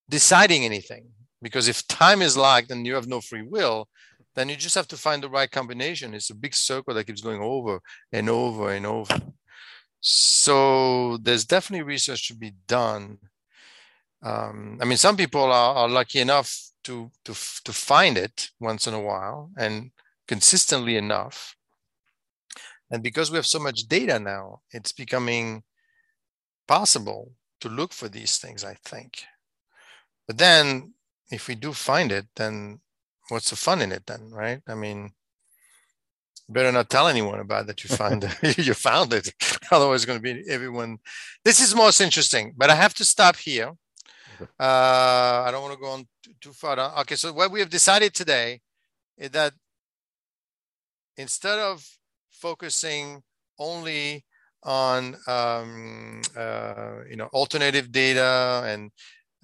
deciding 0.09 0.63
anything. 0.63 1.07
Because 1.41 1.67
if 1.67 1.87
time 1.87 2.21
is 2.21 2.37
locked 2.37 2.71
and 2.71 2.85
you 2.85 2.95
have 2.95 3.07
no 3.07 3.21
free 3.21 3.43
will, 3.43 3.87
then 4.35 4.49
you 4.49 4.55
just 4.55 4.75
have 4.75 4.87
to 4.87 4.97
find 4.97 5.21
the 5.21 5.29
right 5.29 5.49
combination. 5.49 6.13
It's 6.13 6.29
a 6.29 6.35
big 6.35 6.53
circle 6.53 6.93
that 6.93 7.05
keeps 7.05 7.21
going 7.21 7.41
over 7.41 7.79
and 8.11 8.29
over 8.29 8.71
and 8.71 8.85
over. 8.85 9.19
So 9.99 11.17
there's 11.17 11.45
definitely 11.45 11.83
research 11.83 12.27
to 12.27 12.35
be 12.35 12.53
done. 12.67 13.17
Um, 14.23 14.77
I 14.81 14.85
mean, 14.85 14.97
some 14.97 15.17
people 15.17 15.41
are, 15.41 15.75
are 15.75 15.89
lucky 15.89 16.19
enough 16.19 16.55
to, 16.83 17.11
to, 17.25 17.33
to 17.65 17.73
find 17.73 18.17
it 18.17 18.49
once 18.59 18.87
in 18.87 18.93
a 18.93 19.01
while 19.01 19.51
and 19.57 19.91
consistently 20.27 20.97
enough. 20.97 21.55
And 22.89 23.03
because 23.03 23.31
we 23.31 23.37
have 23.37 23.45
so 23.45 23.59
much 23.59 23.87
data 23.87 24.19
now, 24.19 24.61
it's 24.71 24.91
becoming 24.91 25.63
possible 26.67 27.33
to 27.59 27.69
look 27.69 27.91
for 27.91 28.07
these 28.07 28.37
things, 28.37 28.63
I 28.63 28.75
think. 28.85 29.23
But 30.27 30.37
then 30.37 30.93
if 31.31 31.47
we 31.47 31.55
do 31.55 31.73
find 31.73 32.11
it, 32.11 32.27
then 32.35 32.79
what's 33.29 33.49
the 33.49 33.55
fun 33.55 33.81
in 33.81 33.91
it 33.91 34.05
then, 34.05 34.29
right? 34.31 34.61
I 34.67 34.75
mean, 34.75 35.11
better 36.49 36.71
not 36.71 36.89
tell 36.89 37.07
anyone 37.07 37.39
about 37.39 37.67
that 37.67 37.83
you 37.83 37.89
it. 38.23 38.57
you 38.67 38.73
found 38.73 39.13
it. 39.13 39.33
Otherwise, 39.71 40.03
it's 40.03 40.05
going 40.05 40.21
to 40.21 40.23
be 40.23 40.49
everyone. 40.49 40.97
This 41.43 41.59
is 41.59 41.75
most 41.75 42.01
interesting, 42.01 42.53
but 42.55 42.69
I 42.69 42.75
have 42.75 42.93
to 42.95 43.05
stop 43.05 43.35
here. 43.35 43.71
Uh, 44.59 45.43
I 45.45 45.49
don't 45.51 45.63
want 45.63 45.73
to 45.73 45.79
go 45.79 45.91
on 45.91 46.07
too, 46.23 46.33
too 46.39 46.53
far. 46.53 46.75
Down. 46.75 46.93
Okay, 46.99 47.15
so 47.15 47.33
what 47.33 47.51
we 47.51 47.59
have 47.59 47.69
decided 47.69 48.13
today 48.13 48.61
is 49.17 49.31
that 49.31 49.53
instead 51.17 51.59
of 51.59 51.83
focusing 52.29 53.23
only 53.57 54.23
on 54.63 55.15
um, 55.27 56.21
uh, 56.35 56.99
you 57.09 57.15
know 57.15 57.27
alternative 57.33 57.91
data 57.91 58.63
and 58.65 58.91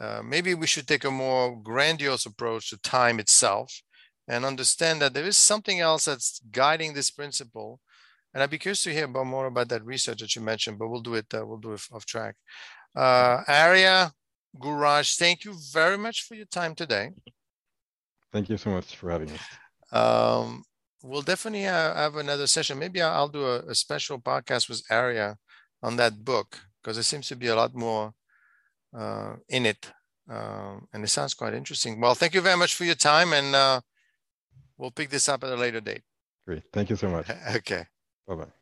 uh, 0.04 0.22
maybe 0.22 0.54
we 0.54 0.68
should 0.68 0.88
take 0.88 1.06
a 1.06 1.12
more 1.12 1.46
grandiose 1.72 2.26
approach 2.26 2.70
to 2.70 2.78
time 2.78 3.20
itself 3.20 3.82
and 4.28 4.44
understand 4.44 5.02
that 5.02 5.14
there 5.14 5.26
is 5.26 5.38
something 5.38 5.80
else 5.80 6.06
that's 6.06 6.42
guiding 6.52 6.94
this 6.94 7.10
principle. 7.12 7.80
And 8.34 8.44
I'd 8.44 8.50
be 8.50 8.58
curious 8.58 8.84
to 8.84 8.94
hear 8.94 9.06
about 9.06 9.28
more 9.28 9.46
about 9.46 9.70
that 9.70 9.86
research 9.86 10.20
that 10.20 10.36
you 10.36 10.42
mentioned, 10.42 10.78
but 10.78 10.90
we'll 10.90 11.08
do 11.10 11.16
it. 11.16 11.28
Uh, 11.34 11.46
we'll 11.46 11.66
do 11.68 11.74
it 11.74 11.86
off 11.94 12.06
track. 12.06 12.36
Uh, 12.96 13.44
Aria 13.48 14.12
Gurraj, 14.60 15.18
thank 15.18 15.46
you 15.46 15.56
very 15.72 15.98
much 15.98 16.24
for 16.24 16.36
your 16.36 16.48
time 16.48 16.76
today. 16.76 17.12
Thank 18.34 18.50
you 18.50 18.58
so 18.58 18.72
much 18.72 18.96
for 18.96 19.10
having 19.10 19.30
us. 19.32 19.42
Um, 19.92 20.64
we'll 21.02 21.22
definitely 21.22 21.62
have, 21.62 21.96
have, 21.96 22.16
another 22.18 22.48
session. 22.48 22.80
Maybe 22.80 23.02
I'll 23.02 23.30
do 23.30 23.46
a, 23.46 23.60
a 23.74 23.76
special 23.76 24.20
podcast 24.20 24.68
with 24.68 24.82
Aria 24.90 25.38
on 25.82 25.96
that 25.98 26.26
book 26.26 26.60
because 26.82 26.98
there 26.98 27.04
seems 27.04 27.28
to 27.28 27.36
be 27.36 27.48
a 27.48 27.56
lot 27.56 27.74
more 27.76 28.14
uh, 28.96 29.36
in 29.50 29.66
it. 29.66 29.92
Um, 30.30 30.88
and 30.94 31.04
it 31.04 31.10
sounds 31.10 31.34
quite 31.34 31.54
interesting. 31.54 32.00
Well, 32.00 32.16
thank 32.16 32.34
you 32.34 32.42
very 32.42 32.58
much 32.58 32.76
for 32.76 32.86
your 32.86 32.96
time, 32.96 33.34
and 33.34 33.54
uh, 33.54 33.82
we'll 34.78 34.92
pick 34.92 35.10
this 35.10 35.28
up 35.28 35.44
at 35.44 35.50
a 35.52 35.56
later 35.56 35.82
date. 35.82 36.04
Great. 36.48 36.64
Thank 36.72 36.90
you 36.90 36.96
so 36.96 37.10
much. 37.10 37.28
okay. 37.56 37.86
Bye 38.28 38.36
bye. 38.36 38.54